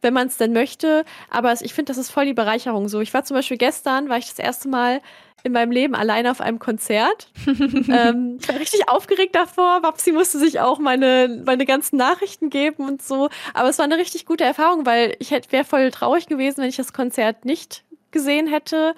[0.00, 1.04] wenn man es denn möchte.
[1.30, 3.00] Aber ich finde, das ist voll die Bereicherung so.
[3.00, 5.00] Ich war zum Beispiel gestern, war ich das erste Mal
[5.44, 7.30] in meinem Leben alleine auf einem Konzert.
[7.46, 9.80] ähm, ich war richtig aufgeregt davor.
[9.82, 13.28] Babsi musste sich auch meine, meine ganzen Nachrichten geben und so.
[13.54, 16.76] Aber es war eine richtig gute Erfahrung, weil ich wäre voll traurig gewesen, wenn ich
[16.76, 18.94] das Konzert nicht gesehen hätte.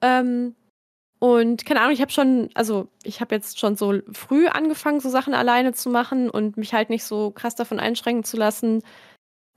[0.00, 0.54] Ähm,
[1.18, 5.08] und keine Ahnung, ich habe schon, also ich habe jetzt schon so früh angefangen, so
[5.08, 8.82] Sachen alleine zu machen und mich halt nicht so krass davon einschränken zu lassen,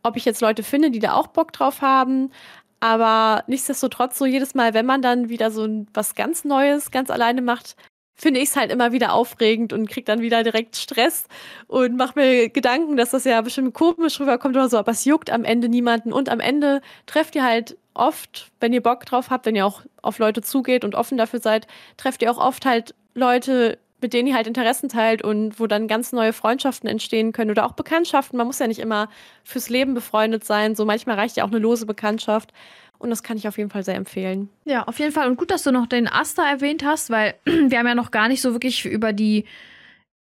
[0.04, 2.32] ob ich jetzt Leute finde, die da auch Bock drauf haben.
[2.80, 7.42] Aber nichtsdestotrotz, so jedes Mal, wenn man dann wieder so was ganz Neues ganz alleine
[7.42, 7.76] macht,
[8.18, 11.28] finde ich es halt immer wieder aufregend und kriege dann wieder direkt Stress
[11.68, 15.30] und mache mir Gedanken, dass das ja bestimmt komisch rüberkommt oder so, aber es juckt
[15.30, 19.46] am Ende niemanden und am Ende trefft ihr halt oft, wenn ihr Bock drauf habt,
[19.46, 21.68] wenn ihr auch auf Leute zugeht und offen dafür seid,
[21.98, 25.88] trefft ihr auch oft halt Leute, mit denen ihr halt Interessen teilt und wo dann
[25.88, 28.38] ganz neue Freundschaften entstehen können oder auch Bekanntschaften.
[28.38, 29.10] Man muss ja nicht immer
[29.44, 30.76] fürs Leben befreundet sein.
[30.76, 32.54] So manchmal reicht ja auch eine lose Bekanntschaft.
[33.00, 34.50] Und das kann ich auf jeden Fall sehr empfehlen.
[34.66, 35.28] Ja, auf jeden Fall.
[35.28, 38.28] Und gut, dass du noch den Asta erwähnt hast, weil wir haben ja noch gar
[38.28, 39.46] nicht so wirklich über die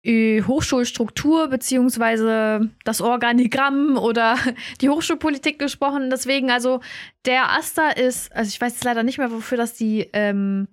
[0.04, 4.36] äh, Hochschulstruktur beziehungsweise das Organigramm oder
[4.80, 6.10] die Hochschulpolitik gesprochen.
[6.10, 6.80] Deswegen, also
[7.24, 10.68] der Asta ist, also ich weiß jetzt leider nicht mehr, wofür das die ähm,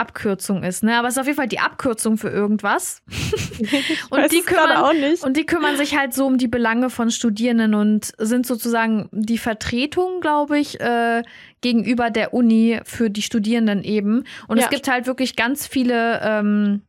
[0.00, 0.98] Abkürzung ist, ne?
[0.98, 3.02] Aber es ist auf jeden Fall die Abkürzung für irgendwas.
[4.10, 8.12] und, die kümmern, und die kümmern sich halt so um die Belange von Studierenden und
[8.18, 11.22] sind sozusagen die Vertretung, glaube ich, äh,
[11.60, 14.24] gegenüber der Uni für die Studierenden eben.
[14.48, 14.64] Und ja.
[14.64, 16.82] es gibt halt wirklich ganz viele, ähm,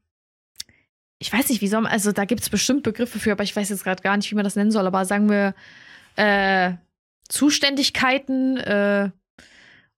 [1.19, 3.55] ich weiß nicht, wie soll man, also da gibt es bestimmt Begriffe für, aber ich
[3.55, 5.53] weiß jetzt gerade gar nicht, wie man das nennen soll, aber sagen wir
[6.15, 6.73] äh,
[7.27, 9.11] Zuständigkeiten, äh,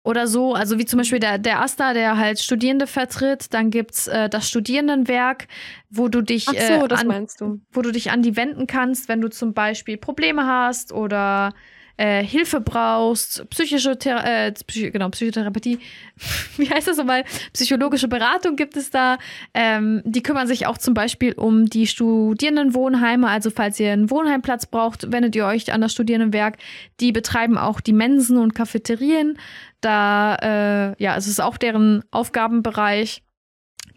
[0.04, 0.54] oder so.
[0.54, 3.54] Also wie zum Beispiel der, der Asta, der halt Studierende vertritt.
[3.54, 5.48] Dann gibt's äh, das Studierendenwerk,
[5.90, 7.62] wo du dich Ach so, äh, an, du.
[7.72, 11.54] wo du dich an die wenden kannst, wenn du zum Beispiel Probleme hast oder
[11.98, 15.80] äh, Hilfe brauchst, psychische Thera äh, Psych genau, Psychotherapie,
[16.58, 17.24] wie heißt das nochmal?
[17.54, 19.18] Psychologische Beratung gibt es da.
[19.54, 23.28] Ähm, die kümmern sich auch zum Beispiel um die Studierendenwohnheime.
[23.28, 26.58] Also falls ihr einen Wohnheimplatz braucht, wendet ihr euch an das Studierendenwerk.
[27.00, 29.38] Die betreiben auch die Mensen und Cafeterien.
[29.82, 33.23] Da, äh, ja, es ist auch deren Aufgabenbereich.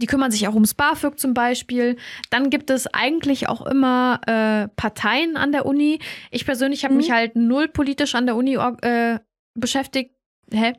[0.00, 1.96] Die kümmern sich auch ums BAföG zum Beispiel.
[2.30, 5.98] Dann gibt es eigentlich auch immer äh, Parteien an der Uni.
[6.30, 6.98] Ich persönlich habe mhm.
[6.98, 9.18] mich halt null politisch an der Uni äh,
[9.54, 10.12] beschäftigt.
[10.52, 10.74] Hä?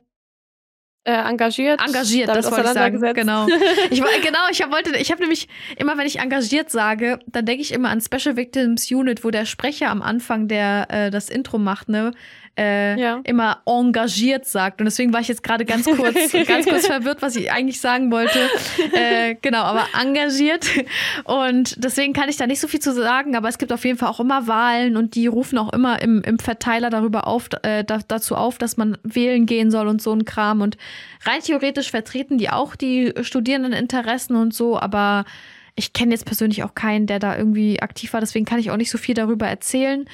[1.08, 1.80] Äh, engagiert.
[1.80, 3.14] Engagiert, das wollte ich sagen.
[3.14, 3.48] Genau.
[3.90, 5.48] Ich, genau, ich hab, wollte, ich habe nämlich
[5.78, 9.46] immer, wenn ich engagiert sage, dann denke ich immer an Special Victims Unit, wo der
[9.46, 12.12] Sprecher am Anfang, der äh, das Intro macht, ne,
[12.58, 13.20] äh, ja.
[13.24, 14.82] immer engagiert sagt.
[14.82, 18.12] Und deswegen war ich jetzt gerade ganz kurz, ganz kurz verwirrt, was ich eigentlich sagen
[18.12, 18.40] wollte.
[18.94, 20.66] Äh, genau, aber engagiert.
[21.24, 23.98] Und deswegen kann ich da nicht so viel zu sagen, aber es gibt auf jeden
[23.98, 27.84] Fall auch immer Wahlen und die rufen auch immer im, im Verteiler darüber auf, äh,
[27.84, 30.62] da, dazu auf, dass man wählen gehen soll und so ein Kram.
[30.62, 30.78] Und
[31.26, 35.26] rein theoretisch vertreten die auch die Studierendeninteressen und so, aber
[35.76, 38.78] ich kenne jetzt persönlich auch keinen, der da irgendwie aktiv war, deswegen kann ich auch
[38.78, 40.06] nicht so viel darüber erzählen.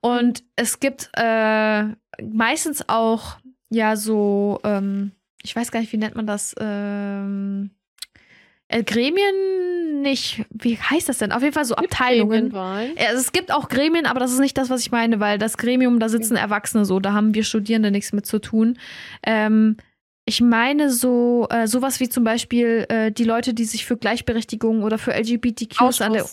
[0.00, 1.84] Und es gibt äh,
[2.22, 3.38] meistens auch
[3.70, 6.54] ja so, ähm, ich weiß gar nicht, wie nennt man das?
[6.58, 7.70] Ähm,
[8.68, 11.32] äh, Gremien nicht, wie heißt das denn?
[11.32, 12.54] Auf jeden Fall so Abteilungen.
[12.54, 15.58] Also es gibt auch Gremien, aber das ist nicht das, was ich meine, weil das
[15.58, 18.78] Gremium, da sitzen Erwachsene so, da haben wir Studierende nichts mit zu tun.
[19.24, 19.76] Ähm,
[20.24, 24.84] ich meine so äh, sowas wie zum Beispiel äh, die Leute, die sich für Gleichberechtigung
[24.84, 26.26] oder für LGBTQs an der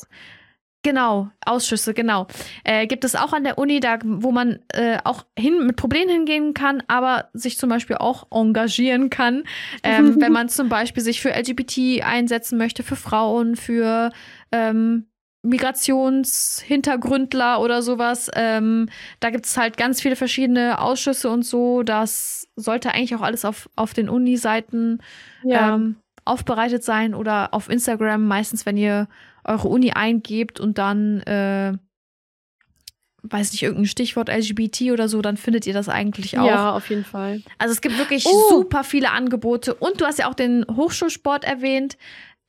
[0.84, 2.28] Genau, Ausschüsse, genau.
[2.64, 6.10] Äh, gibt es auch an der Uni, da, wo man äh, auch hin, mit Problemen
[6.10, 9.44] hingehen kann, aber sich zum Beispiel auch engagieren kann,
[9.84, 14.12] ähm, wenn man zum Beispiel sich für LGBT einsetzen möchte, für Frauen, für
[14.52, 15.08] ähm,
[15.48, 18.30] Migrationshintergründler oder sowas.
[18.36, 21.84] Ähm, da gibt es halt ganz viele verschiedene Ausschüsse und so.
[21.84, 25.02] Das sollte eigentlich auch alles auf, auf den Uni-Seiten
[25.44, 25.76] ja.
[25.76, 29.08] ähm, aufbereitet sein oder auf Instagram, meistens, wenn ihr
[29.48, 31.74] eure Uni eingebt und dann, äh,
[33.24, 36.46] weiß nicht, irgendein Stichwort LGBT oder so, dann findet ihr das eigentlich auch.
[36.46, 37.42] Ja, auf jeden Fall.
[37.58, 38.50] Also es gibt wirklich oh.
[38.50, 39.74] super viele Angebote.
[39.74, 41.98] Und du hast ja auch den Hochschulsport erwähnt.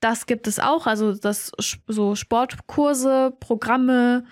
[0.01, 0.86] Das gibt es auch.
[0.86, 1.53] Also das
[1.86, 4.24] so Sportkurse, Programme,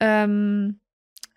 [0.00, 0.80] ähm,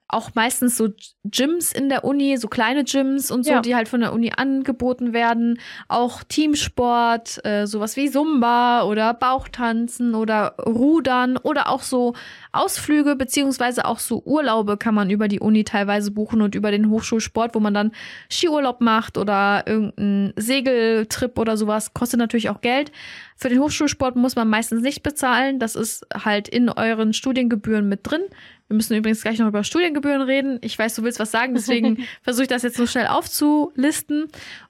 [0.09, 0.89] auch meistens so
[1.25, 3.61] Gyms in der Uni, so kleine Gyms und so, ja.
[3.61, 5.59] die halt von der Uni angeboten werden.
[5.89, 12.13] Auch Teamsport, äh, sowas wie Zumba oder Bauchtanzen oder Rudern oder auch so
[12.53, 16.89] Ausflüge beziehungsweise auch so Urlaube kann man über die Uni teilweise buchen und über den
[16.89, 17.91] Hochschulsport, wo man dann
[18.31, 21.93] Skiurlaub macht oder irgendeinen Segeltrip oder sowas.
[21.93, 22.93] Kostet natürlich auch Geld.
[23.35, 25.59] Für den Hochschulsport muss man meistens nicht bezahlen.
[25.59, 28.23] Das ist halt in euren Studiengebühren mit drin.
[28.67, 30.59] Wir müssen übrigens gleich noch über Studiengebühren reden.
[30.61, 34.27] Ich weiß, du willst was sagen, deswegen versuche ich das jetzt so schnell aufzulisten.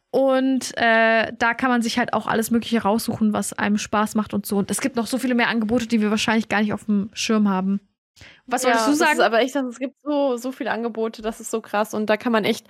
[0.09, 4.33] Und äh, da kann man sich halt auch alles Mögliche raussuchen, was einem Spaß macht
[4.33, 4.57] und so.
[4.57, 7.09] Und es gibt noch so viele mehr Angebote, die wir wahrscheinlich gar nicht auf dem
[7.13, 7.81] Schirm haben.
[8.47, 9.21] Was Ja, wolltest du sagen?
[9.21, 12.31] aber echt, es gibt so, so viele Angebote, das ist so krass und da kann
[12.31, 12.65] man echt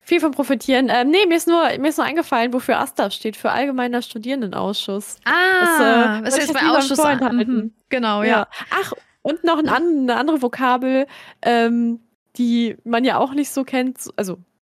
[0.00, 0.88] viel von profitieren.
[0.88, 5.16] Ähm, nee, mir ist, nur, mir ist nur eingefallen, wofür AStA steht, für Allgemeiner Studierendenausschuss.
[5.24, 7.00] ah, das, äh, ist ich jetzt bei Ausschuss.
[7.00, 7.54] vorenthalten.
[7.56, 8.46] Mhm, genau, ja.
[8.70, 8.92] Ach,
[9.26, 11.06] und noch ein, an- eine andere Vokabel,
[11.42, 12.00] ähm,
[12.36, 14.38] die man ja auch nicht so kennt, also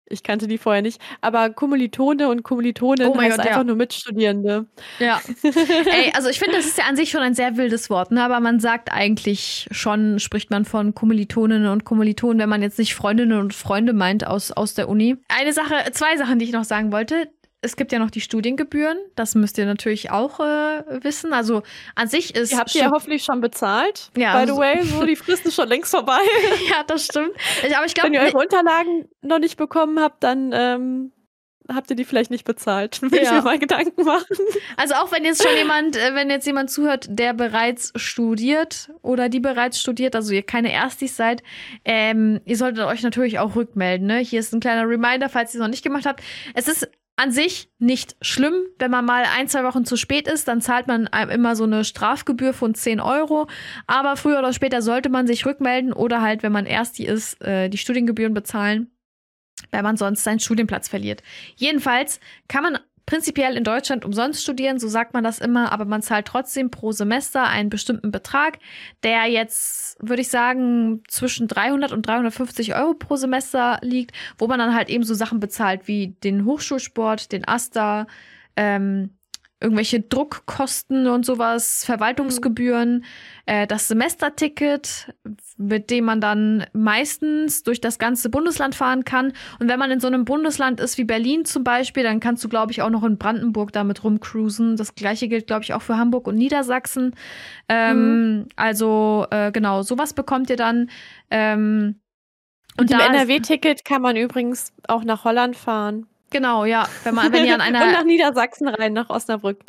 [0.09, 3.65] ich kannte die vorher nicht, aber Kommilitone und Kommilitonen Oh mein heißt Gott, einfach ja.
[3.65, 4.67] nur Mitstudierende.
[5.01, 5.21] Ja.
[5.43, 8.23] Ey, also ich finde, das ist ja an sich schon ein sehr wildes Wort, ne?
[8.23, 12.95] aber man sagt eigentlich schon, spricht man von Kommilitoninnen und Kommilitonen, wenn man jetzt nicht
[12.95, 15.17] Freundinnen und Freunde meint aus, aus der Uni.
[15.29, 17.29] Eine Sache, zwei Sachen, die ich noch sagen wollte.
[17.63, 21.33] Es gibt ja noch die Studiengebühren, das müsst ihr natürlich auch äh, wissen.
[21.33, 21.63] Also
[21.95, 22.53] an sich ist.
[22.53, 24.11] Die habt ihr ja hoffentlich schon bezahlt.
[24.17, 26.19] Ja, By also- the way, so die Frist ist schon längst vorbei.
[26.71, 27.33] ja, das stimmt.
[27.67, 31.13] Ich, aber ich Wenn ihr glaube, eure Unterlagen noch nicht bekommen habt, dann ähm,
[31.73, 33.01] habt ihr die vielleicht nicht bezahlt.
[33.11, 33.33] Will ich Ja.
[33.33, 34.37] mir mal Gedanken machen.
[34.77, 39.29] also auch wenn jetzt schon jemand, äh, wenn jetzt jemand zuhört, der bereits studiert oder
[39.29, 41.43] die bereits studiert, also ihr keine Erstis seid,
[41.85, 44.07] ähm, ihr solltet euch natürlich auch rückmelden.
[44.07, 44.19] Ne?
[44.19, 46.23] Hier ist ein kleiner Reminder, falls ihr es noch nicht gemacht habt.
[46.55, 50.49] Es ist an sich nicht schlimm, wenn man mal ein, zwei Wochen zu spät ist,
[50.49, 53.49] dann zahlt man immer so eine Strafgebühr von 10 Euro.
[53.87, 57.71] Aber früher oder später sollte man sich rückmelden oder halt, wenn man Ersti ist, äh,
[57.71, 58.91] die Studiengebühren bezahlen,
[59.71, 61.23] weil man sonst seinen Studienplatz verliert.
[61.57, 66.03] Jedenfalls kann man prinzipiell in Deutschland umsonst studieren, so sagt man das immer, aber man
[66.03, 68.59] zahlt trotzdem pro Semester einen bestimmten Betrag,
[69.05, 74.59] der jetzt, würde ich sagen, zwischen 300 und 350 Euro pro Semester liegt, wo man
[74.59, 78.09] dann halt eben so Sachen bezahlt wie den Hochschulsport, den AStA,
[78.57, 79.16] ähm,
[79.59, 83.05] irgendwelche Druckkosten und sowas, Verwaltungsgebühren,
[83.47, 85.15] äh, das Semesterticket,
[85.57, 89.33] mit dem man dann meistens durch das ganze Bundesland fahren kann.
[89.59, 92.51] Und wenn man in so einem Bundesland ist wie Berlin zum Beispiel, dann kannst du,
[92.51, 94.77] glaube ich, auch noch in Brandenburg damit rumcruisen.
[94.77, 97.15] Das gleiche gilt, glaube ich, auch für Hamburg und Niedersachsen.
[97.71, 100.91] Ähm, Also äh, genau, sowas bekommt ihr dann.
[101.31, 102.01] Ähm,
[102.79, 106.07] Und im da ist- NRW-Ticket kann man übrigens auch nach Holland fahren.
[106.31, 106.89] Genau, ja.
[107.05, 109.61] Wenn man, wenn ihr an einer Und nach Niedersachsen rein, nach Osnabrück.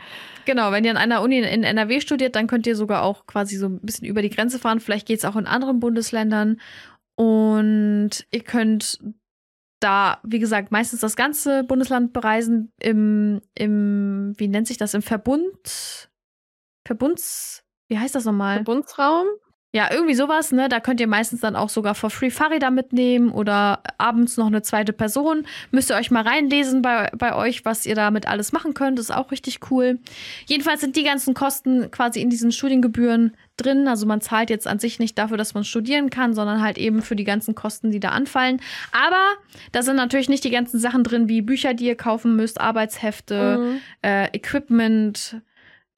[0.45, 3.57] Genau, wenn ihr an einer Uni in NRW studiert, dann könnt ihr sogar auch quasi
[3.57, 4.79] so ein bisschen über die Grenze fahren.
[4.79, 6.59] Vielleicht geht es auch in anderen Bundesländern.
[7.15, 8.99] Und ihr könnt
[9.79, 15.01] da, wie gesagt, meistens das ganze Bundesland bereisen im, im wie nennt sich das, im
[15.01, 16.09] Verbund,
[16.85, 18.63] Verbunds, wie heißt das nochmal?
[18.63, 19.27] Bundesraum.
[19.73, 20.69] Ja, irgendwie sowas, ne?
[20.69, 24.61] Da könnt ihr meistens dann auch sogar for free Fahrräder mitnehmen oder abends noch eine
[24.61, 25.45] zweite Person.
[25.71, 28.97] Müsst ihr euch mal reinlesen bei, bei euch, was ihr damit alles machen könnt.
[28.97, 29.99] Das ist auch richtig cool.
[30.45, 33.89] Jedenfalls sind die ganzen Kosten quasi in diesen Studiengebühren drin.
[33.89, 37.01] Also man zahlt jetzt an sich nicht dafür, dass man studieren kann, sondern halt eben
[37.01, 38.61] für die ganzen Kosten, die da anfallen.
[38.93, 39.21] Aber
[39.73, 43.57] da sind natürlich nicht die ganzen Sachen drin, wie Bücher, die ihr kaufen müsst, Arbeitshefte,
[43.59, 43.79] Mhm.
[44.01, 45.41] äh, Equipment.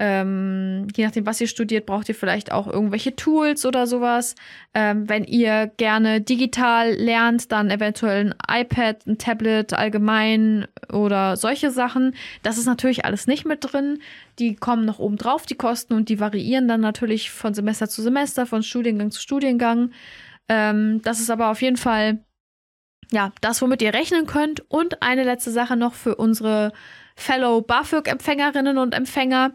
[0.02, 4.36] Ähm, je nachdem, was ihr studiert, braucht ihr vielleicht auch irgendwelche Tools oder sowas.
[4.74, 11.70] Ähm, wenn ihr gerne digital lernt, dann eventuell ein iPad, ein Tablet allgemein oder solche
[11.70, 12.16] Sachen.
[12.44, 14.00] Das ist natürlich alles nicht mit drin.
[14.40, 18.02] Die kommen noch oben drauf, die Kosten, und die variieren dann natürlich von Semester zu
[18.02, 19.92] Semester, von Studiengang zu Studiengang.
[20.48, 22.20] Ähm, das ist aber auf jeden Fall
[23.12, 24.64] ja, das, womit ihr rechnen könnt.
[24.70, 26.72] Und eine letzte Sache noch für unsere
[27.16, 29.52] Fellow BAföG-Empfängerinnen und Empfänger.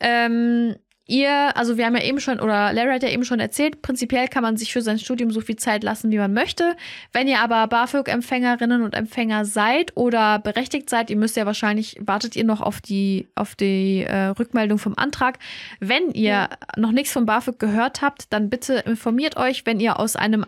[0.00, 0.76] Ähm,
[1.06, 4.28] ihr, also wir haben ja eben schon, oder Larry hat ja eben schon erzählt, prinzipiell
[4.28, 6.76] kann man sich für sein Studium so viel Zeit lassen, wie man möchte.
[7.14, 12.36] Wenn ihr aber BAföG-Empfängerinnen und Empfänger seid oder berechtigt seid, ihr müsst ja wahrscheinlich, wartet
[12.36, 15.38] ihr noch auf die, auf die äh, Rückmeldung vom Antrag.
[15.80, 16.48] Wenn ihr Ja.
[16.76, 20.44] noch nichts vom BAföG gehört habt, dann bitte informiert euch, wenn ihr aus einem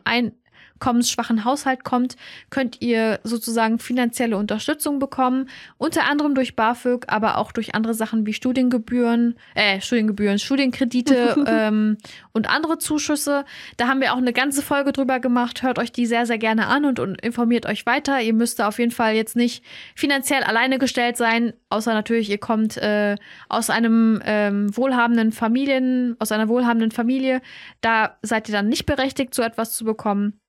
[0.81, 2.17] einkommensschwachen Haushalt kommt,
[2.49, 8.27] könnt ihr sozusagen finanzielle Unterstützung bekommen, unter anderem durch BAföG, aber auch durch andere Sachen
[8.27, 11.99] wie Studiengebühren, äh, Studiengebühren, Studienkredite ähm,
[12.33, 13.45] und andere Zuschüsse.
[13.77, 15.63] Da haben wir auch eine ganze Folge drüber gemacht.
[15.63, 18.21] Hört euch die sehr, sehr gerne an und, und informiert euch weiter.
[18.21, 19.63] Ihr müsst da auf jeden Fall jetzt nicht
[19.95, 23.17] finanziell alleine gestellt sein, außer natürlich, ihr kommt äh,
[23.49, 27.43] aus einem ähm, wohlhabenden Familien, aus einer wohlhabenden Familie.
[27.81, 30.40] Da seid ihr dann nicht berechtigt, so etwas zu bekommen.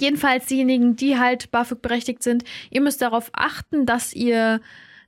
[0.00, 4.60] Jedenfalls diejenigen, die halt BAföG berechtigt sind, ihr müsst darauf achten, dass ihr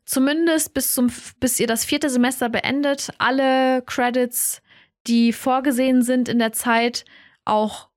[0.05, 1.11] zumindest bis zum
[1.41, 4.63] bis ihr das vierte Semester beendet, alle Credits,
[5.07, 7.05] die vorgesehen sind in der Zeit,
[7.45, 7.89] auch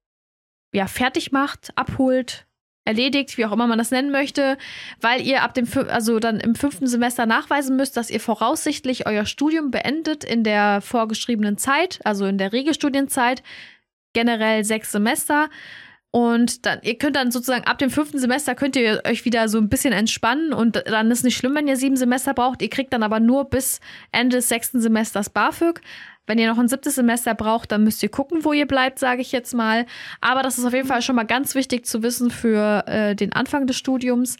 [0.72, 2.46] ja fertig macht, abholt,
[2.86, 4.58] erledigt, wie auch immer man das nennen möchte,
[5.00, 9.26] weil ihr ab dem also dann im fünften Semester nachweisen müsst, dass ihr voraussichtlich euer
[9.26, 13.44] Studium beendet in der vorgeschriebenen Zeit, also in der Regelstudienzeit,
[14.14, 15.50] generell sechs Semester.
[16.12, 19.60] Und dann, ihr könnt dann sozusagen ab dem fünften Semester könnt ihr euch wieder so
[19.60, 22.64] ein bisschen entspannen und dann ist nicht schlimm, wenn ihr sieben Semester braucht.
[22.64, 23.80] Ihr kriegt dann aber nur bis
[24.12, 25.82] Ende des sechsten Semesters BAföG.
[26.26, 29.22] Wenn ihr noch ein siebtes Semester braucht, dann müsst ihr gucken, wo ihr bleibt, sage
[29.22, 29.86] ich jetzt mal.
[30.22, 33.34] Aber das ist auf jeden Fall schon mal ganz wichtig zu wissen für äh, den
[33.34, 34.38] Anfang des Studiums.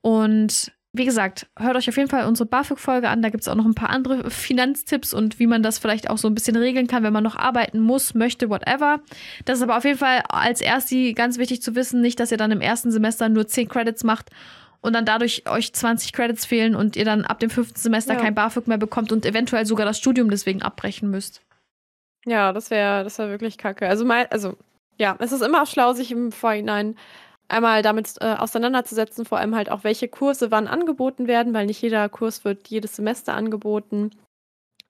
[0.00, 3.22] Und wie gesagt, hört euch auf jeden Fall unsere BAföG-Folge an.
[3.22, 6.18] Da gibt es auch noch ein paar andere Finanztipps und wie man das vielleicht auch
[6.18, 9.00] so ein bisschen regeln kann, wenn man noch arbeiten muss, möchte, whatever.
[9.46, 12.36] Das ist aber auf jeden Fall als ersti ganz wichtig zu wissen, nicht, dass ihr
[12.36, 14.28] dann im ersten Semester nur 10 Credits macht
[14.82, 18.20] und dann dadurch euch 20 Credits fehlen und ihr dann ab dem fünften Semester ja.
[18.20, 21.40] kein BAföG mehr bekommt und eventuell sogar das Studium deswegen abbrechen müsst.
[22.26, 23.88] Ja, das wäre das wär wirklich kacke.
[23.88, 24.58] Also, mal, also
[24.98, 26.96] ja, es ist immer schlau, sich im Vorhinein
[27.52, 31.82] einmal damit äh, auseinanderzusetzen, vor allem halt auch, welche Kurse wann angeboten werden, weil nicht
[31.82, 34.10] jeder Kurs wird jedes Semester angeboten.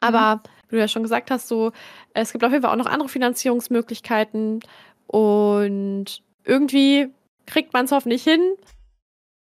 [0.01, 0.41] Aber mhm.
[0.69, 1.73] wie du ja schon gesagt hast, so,
[2.15, 4.61] es gibt auf jeden Fall auch noch andere Finanzierungsmöglichkeiten
[5.07, 7.09] und irgendwie
[7.47, 8.41] kriegt man es hoffentlich hin.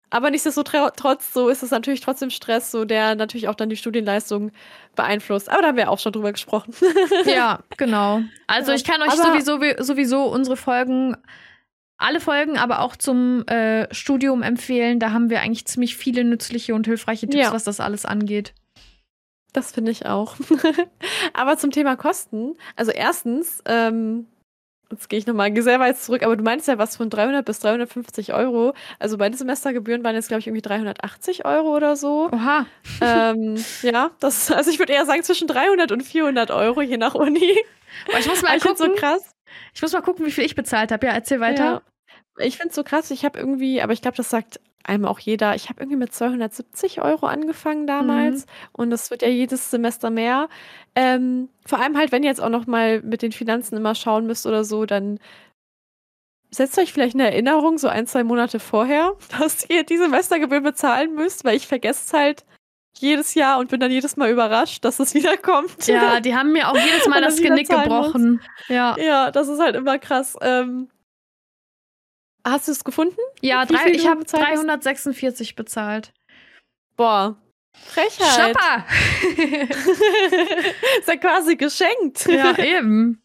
[0.08, 4.52] Aber nichtsdestotrotz, so ist es natürlich trotzdem Stress, so der natürlich auch dann die Studienleistung
[4.94, 5.50] beeinflusst.
[5.50, 6.74] Aber da haben wir auch schon drüber gesprochen.
[7.26, 8.22] ja, genau.
[8.46, 11.16] Also ich kann euch sowieso, sowieso unsere Folgen
[11.98, 14.98] alle Folgen, aber auch zum äh, Studium empfehlen.
[15.00, 17.52] Da haben wir eigentlich ziemlich viele nützliche und hilfreiche Tipps, ja.
[17.52, 18.52] was das alles angeht.
[19.52, 20.36] Das finde ich auch.
[21.32, 22.54] aber zum Thema Kosten.
[22.76, 24.26] Also erstens, ähm,
[24.90, 27.60] jetzt gehe ich nochmal sehr weit zurück, aber du meinst ja was von 300 bis
[27.60, 28.74] 350 Euro.
[28.98, 32.28] Also meine Semestergebühren waren jetzt, glaube ich, irgendwie 380 Euro oder so.
[32.30, 32.66] Oha.
[33.00, 37.14] Ähm, ja, das, also ich würde eher sagen zwischen 300 und 400 Euro, je nach
[37.14, 37.56] Uni.
[38.08, 38.76] Aber ich muss mal gucken.
[38.76, 39.35] so krass.
[39.74, 41.06] Ich muss mal gucken, wie viel ich bezahlt habe.
[41.06, 41.82] Ja, erzähl weiter.
[42.38, 42.44] Ja.
[42.44, 43.10] Ich finde es so krass.
[43.10, 45.54] Ich habe irgendwie, aber ich glaube, das sagt einem auch jeder.
[45.54, 48.50] Ich habe irgendwie mit 270 Euro angefangen damals mhm.
[48.72, 50.48] und das wird ja jedes Semester mehr.
[50.94, 54.26] Ähm, vor allem halt, wenn ihr jetzt auch noch mal mit den Finanzen immer schauen
[54.26, 55.18] müsst oder so, dann
[56.50, 61.14] setzt euch vielleicht eine Erinnerung so ein, zwei Monate vorher, dass ihr die Semestergebühr bezahlen
[61.14, 62.44] müsst, weil ich vergesse es halt
[63.00, 65.86] jedes Jahr und bin dann jedes Mal überrascht, dass es wiederkommt.
[65.86, 68.40] Ja, die haben mir auch jedes Mal das Genick gebrochen.
[68.68, 68.96] Ja.
[68.98, 70.36] ja, das ist halt immer krass.
[70.40, 70.88] Ähm,
[72.44, 73.20] hast du es gefunden?
[73.40, 75.56] Ja, drei, ich habe 346 hast?
[75.56, 76.12] bezahlt.
[76.96, 77.36] Boah.
[77.76, 78.32] Frechheit.
[78.34, 78.86] Schnapper!
[80.98, 82.26] ist ja quasi geschenkt.
[82.26, 83.20] Ja, eben.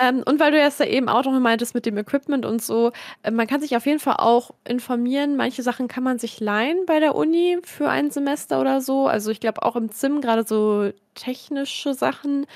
[0.00, 2.92] Ähm, und weil du jetzt da eben auch noch meintest mit dem Equipment und so,
[3.22, 5.36] äh, man kann sich auf jeden Fall auch informieren.
[5.36, 9.08] Manche Sachen kann man sich leihen bei der Uni für ein Semester oder so.
[9.08, 12.46] Also ich glaube auch im ZIM, gerade so technische Sachen.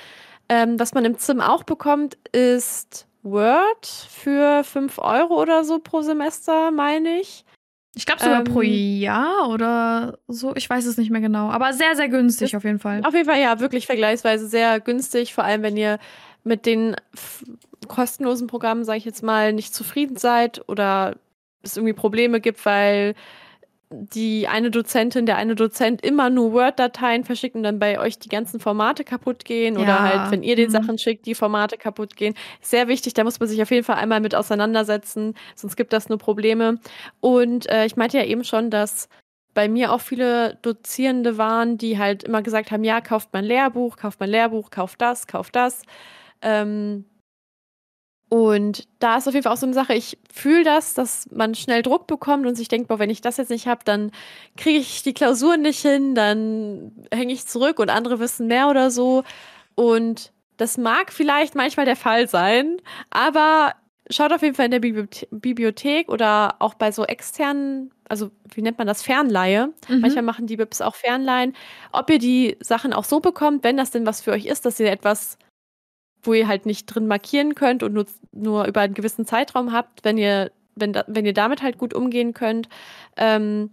[0.47, 6.01] Ähm, was man im ZIM auch bekommt, ist Word für 5 Euro oder so pro
[6.01, 7.45] Semester, meine ich.
[7.95, 10.55] Ich glaube sogar ähm, pro Jahr oder so.
[10.55, 11.49] Ich weiß es nicht mehr genau.
[11.49, 13.01] Aber sehr, sehr günstig auf jeden Fall.
[13.03, 15.33] Auf jeden Fall, ja, wirklich vergleichsweise sehr günstig.
[15.33, 15.99] Vor allem, wenn ihr
[16.43, 16.95] mit den
[17.87, 21.15] kostenlosen Programmen, sage ich jetzt mal, nicht zufrieden seid oder
[21.61, 23.15] es irgendwie Probleme gibt, weil
[23.93, 28.29] die eine Dozentin, der eine Dozent immer nur Word-Dateien verschickt und dann bei euch die
[28.29, 30.71] ganzen Formate kaputt gehen oder halt, wenn ihr den mhm.
[30.71, 32.33] Sachen schickt, die Formate kaputt gehen.
[32.61, 36.09] Sehr wichtig, da muss man sich auf jeden Fall einmal mit auseinandersetzen, sonst gibt das
[36.09, 36.79] nur Probleme.
[37.19, 39.09] Und äh, ich meinte ja eben schon, dass
[39.53, 43.97] bei mir auch viele Dozierende waren, die halt immer gesagt haben, ja, kauft mein Lehrbuch,
[43.97, 45.83] kauft mein Lehrbuch, kauft das, kauft das.
[46.43, 47.05] Ähm,
[48.33, 51.53] und da ist auf jeden Fall auch so eine Sache, ich fühle das, dass man
[51.53, 54.11] schnell Druck bekommt und sich denkt, boah, wenn ich das jetzt nicht habe, dann
[54.57, 58.89] kriege ich die Klausuren nicht hin, dann hänge ich zurück und andere wissen mehr oder
[58.89, 59.23] so.
[59.75, 62.77] Und das mag vielleicht manchmal der Fall sein,
[63.11, 63.73] aber
[64.09, 68.79] schaut auf jeden Fall in der Bibliothek oder auch bei so externen, also wie nennt
[68.79, 69.73] man das, Fernleihe.
[69.87, 69.99] Mhm.
[69.99, 71.55] Manchmal machen die BIPs auch Fernleihen,
[71.91, 74.79] ob ihr die Sachen auch so bekommt, wenn das denn was für euch ist, dass
[74.79, 75.37] ihr etwas
[76.23, 80.03] wo ihr halt nicht drin markieren könnt und nur, nur über einen gewissen Zeitraum habt,
[80.03, 82.69] wenn ihr, wenn, wenn ihr damit halt gut umgehen könnt.
[83.17, 83.69] Ähm,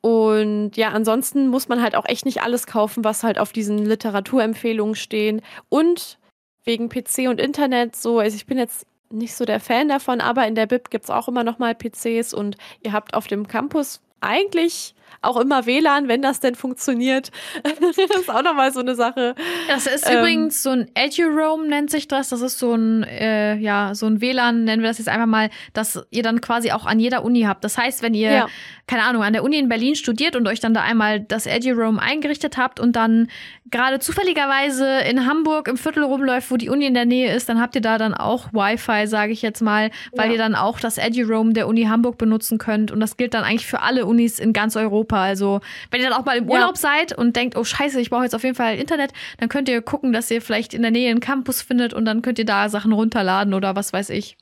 [0.00, 3.78] und ja, ansonsten muss man halt auch echt nicht alles kaufen, was halt auf diesen
[3.78, 5.42] Literaturempfehlungen stehen.
[5.68, 6.18] Und
[6.64, 10.46] wegen PC und Internet so, also ich bin jetzt nicht so der Fan davon, aber
[10.46, 13.48] in der Bib gibt es auch immer noch mal PCs und ihr habt auf dem
[13.48, 17.30] Campus eigentlich auch immer WLAN, wenn das denn funktioniert.
[17.62, 19.34] das ist auch nochmal so eine Sache.
[19.66, 22.28] Das ist ähm, übrigens so ein EduRoam nennt sich das.
[22.28, 25.50] Das ist so ein, äh, ja, so ein WLAN, nennen wir das jetzt einfach mal,
[25.72, 27.64] dass ihr dann quasi auch an jeder Uni habt.
[27.64, 28.46] Das heißt, wenn ihr, ja.
[28.88, 31.98] Keine Ahnung, an der Uni in Berlin studiert und euch dann da einmal das EduRoam
[31.98, 33.28] eingerichtet habt und dann
[33.70, 37.60] gerade zufälligerweise in Hamburg im Viertel rumläuft, wo die Uni in der Nähe ist, dann
[37.60, 40.32] habt ihr da dann auch Wi-Fi, sage ich jetzt mal, weil ja.
[40.32, 42.90] ihr dann auch das EduRoam der Uni Hamburg benutzen könnt.
[42.90, 45.22] Und das gilt dann eigentlich für alle Unis in ganz Europa.
[45.22, 45.60] Also,
[45.90, 46.54] wenn ihr dann auch mal im Ja.
[46.54, 49.68] Urlaub seid und denkt, oh scheiße, ich brauche jetzt auf jeden Fall Internet, dann könnt
[49.68, 52.46] ihr gucken, dass ihr vielleicht in der Nähe einen Campus findet und dann könnt ihr
[52.46, 54.38] da Sachen runterladen oder was weiß ich.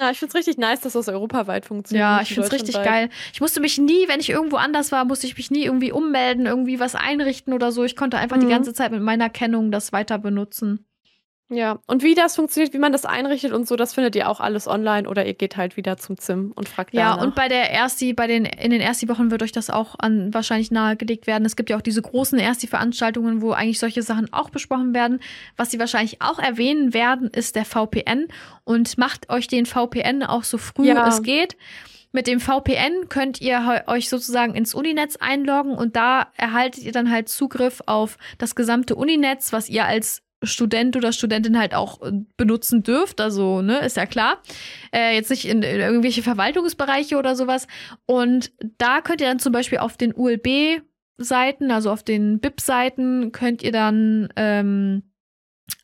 [0.00, 2.02] Ja, ich find's richtig nice, dass das europaweit funktioniert.
[2.04, 3.08] Ja, ich find's richtig geil.
[3.32, 6.46] Ich musste mich nie, wenn ich irgendwo anders war, musste ich mich nie irgendwie ummelden,
[6.46, 7.84] irgendwie was einrichten oder so.
[7.84, 8.50] Ich konnte einfach die Mhm.
[8.50, 10.86] ganze Zeit mit meiner Kennung das weiter benutzen.
[11.48, 14.40] Ja, und wie das funktioniert, wie man das einrichtet und so, das findet ihr auch
[14.40, 17.22] alles online oder ihr geht halt wieder zum ZIM und fragt Ja, danach.
[17.26, 20.70] und bei der Ersti, bei den, in den Ersti-Wochen wird euch das auch an wahrscheinlich
[20.70, 21.44] nahegelegt werden.
[21.44, 25.20] Es gibt ja auch diese großen Ersti-Veranstaltungen, wo eigentlich solche Sachen auch besprochen werden.
[25.58, 28.28] Was sie wahrscheinlich auch erwähnen werden, ist der VPN.
[28.64, 31.06] Und macht euch den VPN auch so früh Ja.
[31.06, 31.58] es geht.
[32.12, 37.10] Mit dem VPN könnt ihr euch sozusagen ins Uninetz einloggen und da erhaltet ihr dann
[37.10, 42.12] halt Zugriff auf das gesamte Uninetz, was ihr als Student oder Studentin halt auch äh,
[42.36, 43.20] benutzen dürft.
[43.20, 44.42] Also, ne, ist ja klar.
[44.94, 47.66] Äh, jetzt nicht in, in irgendwelche Verwaltungsbereiche oder sowas.
[48.06, 53.62] Und da könnt ihr dann zum Beispiel auf den ULB-Seiten, also auf den BIP-Seiten, könnt
[53.62, 55.02] ihr dann ähm,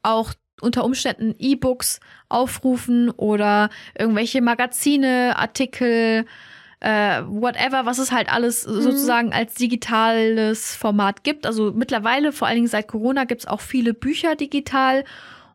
[0.03, 6.25] auch unter Umständen E-Books aufrufen oder irgendwelche Magazine, Artikel,
[6.81, 11.47] äh, whatever, was es halt alles sozusagen als digitales Format gibt.
[11.47, 15.05] Also mittlerweile, vor allen Dingen seit Corona, gibt es auch viele Bücher digital.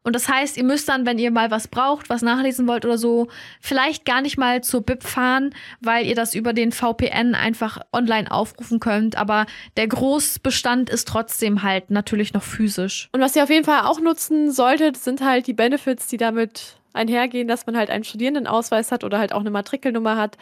[0.04, 2.98] Und das heißt, ihr müsst dann, wenn ihr mal was braucht, was nachlesen wollt oder
[2.98, 3.30] so,
[3.62, 8.30] vielleicht gar nicht mal zur BIP fahren, weil ihr das über den VPN einfach online
[8.30, 9.16] aufrufen könnt.
[9.16, 9.46] Aber
[9.78, 13.08] der Großbestand ist trotzdem halt natürlich noch physisch.
[13.14, 16.76] Und was ihr auf jeden Fall auch nutzen solltet, sind halt die Benefits, die damit
[16.92, 20.38] einhergehen, dass man halt einen Studierendenausweis hat oder halt auch eine Matrikelnummer hat.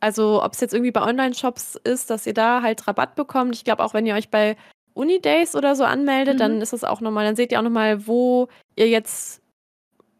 [0.00, 3.54] Also ob es jetzt irgendwie bei Online-Shops ist, dass ihr da halt Rabatt bekommt.
[3.54, 4.56] Ich glaube auch, wenn ihr euch bei
[4.94, 6.38] Unidays oder so anmeldet, Mhm.
[6.38, 9.40] dann ist das auch nochmal, dann seht ihr auch nochmal, wo ihr jetzt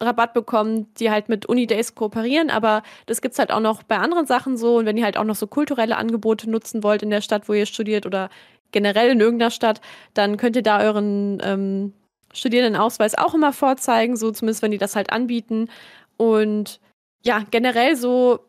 [0.01, 4.27] Rabatt bekommt, die halt mit Unidays kooperieren, aber das gibt's halt auch noch bei anderen
[4.27, 7.21] Sachen so und wenn ihr halt auch noch so kulturelle Angebote nutzen wollt in der
[7.21, 8.29] Stadt, wo ihr studiert oder
[8.73, 9.81] generell in irgendeiner Stadt,
[10.15, 11.93] dann könnt ihr da euren ähm,
[12.33, 15.69] Studierendenausweis auch immer vorzeigen, so zumindest wenn die das halt anbieten
[16.17, 16.81] und
[17.25, 18.41] ja, generell so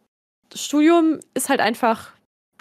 [0.54, 2.12] Studium ist halt einfach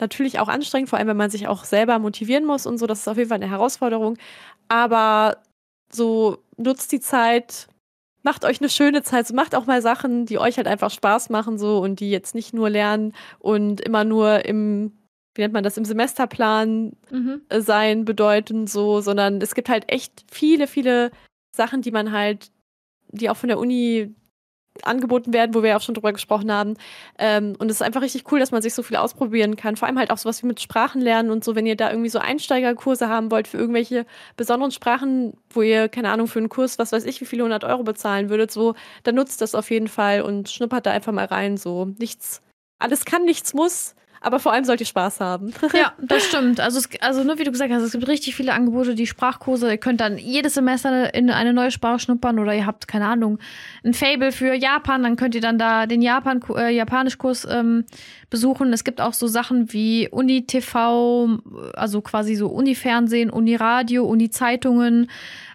[0.01, 3.01] natürlich auch anstrengend, vor allem wenn man sich auch selber motivieren muss und so, das
[3.01, 4.17] ist auf jeden Fall eine Herausforderung,
[4.69, 5.39] aber
[5.93, 7.69] so nutzt die Zeit,
[8.23, 11.31] macht euch eine schöne Zeit, so macht auch mal Sachen, die euch halt einfach Spaß
[11.31, 14.93] machen so und die jetzt nicht nur lernen und immer nur im
[15.37, 17.43] wie nennt man das im Semesterplan Mhm.
[17.51, 21.11] sein bedeuten so, sondern es gibt halt echt viele viele
[21.57, 22.51] Sachen, die man halt
[23.09, 24.15] die auch von der Uni
[24.83, 26.75] angeboten werden, wo wir ja auch schon drüber gesprochen haben.
[27.19, 29.77] Ähm, und es ist einfach richtig cool, dass man sich so viel ausprobieren kann.
[29.77, 32.09] Vor allem halt auch sowas wie mit Sprachen lernen und so, wenn ihr da irgendwie
[32.11, 34.07] so Einsteigerkurse haben wollt für irgendwelche
[34.37, 37.65] besonderen Sprachen, wo ihr, keine Ahnung, für einen Kurs, was weiß ich, wie viele hundert
[37.65, 41.27] Euro bezahlen würdet, so, dann nutzt das auf jeden Fall und schnuppert da einfach mal
[41.27, 41.57] rein.
[41.57, 42.43] So, nichts,
[42.79, 43.95] alles kann, nichts muss,
[44.25, 45.53] aber vor allem sollt ihr Spaß haben.
[45.75, 46.59] Ja, das stimmt.
[46.59, 49.71] Also, es, also nur wie du gesagt hast, es gibt richtig viele Angebote, die Sprachkurse.
[49.71, 53.39] Ihr könnt dann jedes Semester in eine neue Sprache schnuppern oder ihr habt, keine Ahnung,
[53.85, 57.85] ein Fable für Japan, dann könnt ihr dann da den Japan, äh, Japanischkurs ähm,
[58.31, 58.73] besuchen.
[58.73, 61.39] Es gibt auch so Sachen wie Uni-TV,
[61.75, 65.11] also quasi so Uni-Fernsehen, Uni-Radio, Uni-Zeitungen.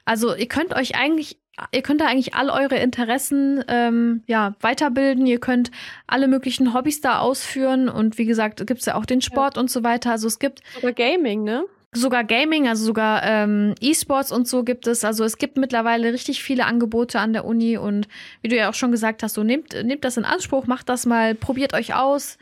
[0.06, 1.40] Also ihr könnt euch eigentlich
[1.72, 5.26] ihr könnt da eigentlich all eure Interessen ähm, ja, weiterbilden.
[5.26, 5.72] Ihr könnt
[6.08, 7.90] alle möglichen Hobbys da ausführen.
[7.90, 10.12] Und wie gesagt, gibt es ja auch den Sport und so weiter.
[10.12, 11.66] Also es gibt Oder Gaming, ne?
[11.92, 15.04] sogar Gaming, also sogar ähm, E-Sports und so gibt es.
[15.04, 17.78] Also es gibt mittlerweile richtig viele Angebote an der Uni.
[17.78, 18.08] Und
[18.42, 21.06] wie du ja auch schon gesagt hast, so nehmt, nehmt das in Anspruch, macht das
[21.06, 22.38] mal, probiert euch aus.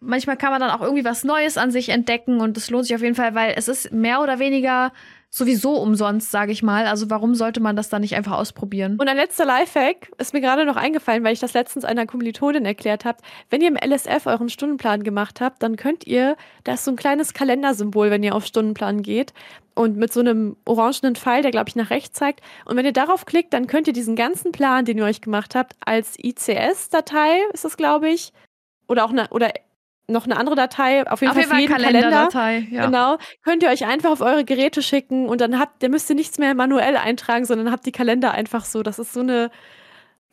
[0.00, 2.94] Manchmal kann man dann auch irgendwie was Neues an sich entdecken und es lohnt sich
[2.94, 4.92] auf jeden Fall, weil es ist mehr oder weniger
[5.34, 6.86] sowieso umsonst, sage ich mal.
[6.86, 8.98] Also warum sollte man das dann nicht einfach ausprobieren?
[9.00, 12.66] Und ein letzter Lifehack ist mir gerade noch eingefallen, weil ich das letztens einer Kommilitonin
[12.66, 13.18] erklärt habe.
[13.48, 16.96] Wenn ihr im LSF euren Stundenplan gemacht habt, dann könnt ihr, da ist so ein
[16.96, 19.32] kleines Kalendersymbol, wenn ihr auf Stundenplan geht
[19.74, 22.42] und mit so einem orangenen Pfeil, der glaube ich nach rechts zeigt.
[22.66, 25.54] Und wenn ihr darauf klickt, dann könnt ihr diesen ganzen Plan, den ihr euch gemacht
[25.54, 28.34] habt, als ICS-Datei, ist das glaube ich,
[28.86, 29.50] oder auch eine, oder
[30.08, 32.00] noch eine andere Datei, auf jeden auf Fall für Fall jeden Kalender.
[32.00, 32.68] Kalenderdatei.
[32.70, 32.86] Ja.
[32.86, 36.16] Genau, könnt ihr euch einfach auf eure Geräte schicken und dann habt, ihr müsst ihr
[36.16, 38.82] nichts mehr manuell eintragen, sondern habt die Kalender einfach so.
[38.82, 39.50] Das ist so eine,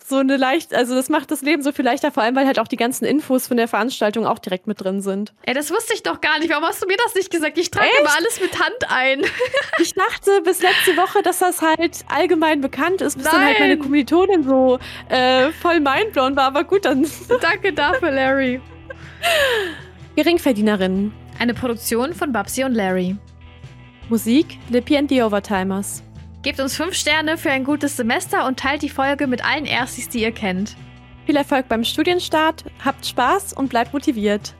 [0.03, 2.57] so eine leicht, also das macht das Leben so viel leichter, vor allem weil halt
[2.57, 5.33] auch die ganzen Infos von der Veranstaltung auch direkt mit drin sind.
[5.43, 6.49] Ey, das wusste ich doch gar nicht.
[6.49, 7.57] Warum hast du mir das nicht gesagt?
[7.57, 9.21] Ich trage immer alles mit Hand ein.
[9.81, 13.75] Ich dachte bis letzte Woche, dass das halt allgemein bekannt ist, bis dann halt meine
[13.75, 13.83] Nein.
[13.83, 17.09] Kommilitonin so äh, voll mindblown war, aber gut, dann
[17.41, 18.59] Danke dafür, Larry.
[20.15, 21.13] Geringverdienerinnen.
[21.39, 23.15] Eine Produktion von Babsi und Larry.
[24.09, 26.03] Musik, Lippy and the Overtimers.
[26.41, 30.09] Gebt uns fünf Sterne für ein gutes Semester und teilt die Folge mit allen Erstis,
[30.09, 30.75] die ihr kennt.
[31.25, 34.55] Viel Erfolg beim Studienstart, habt Spaß und bleibt motiviert.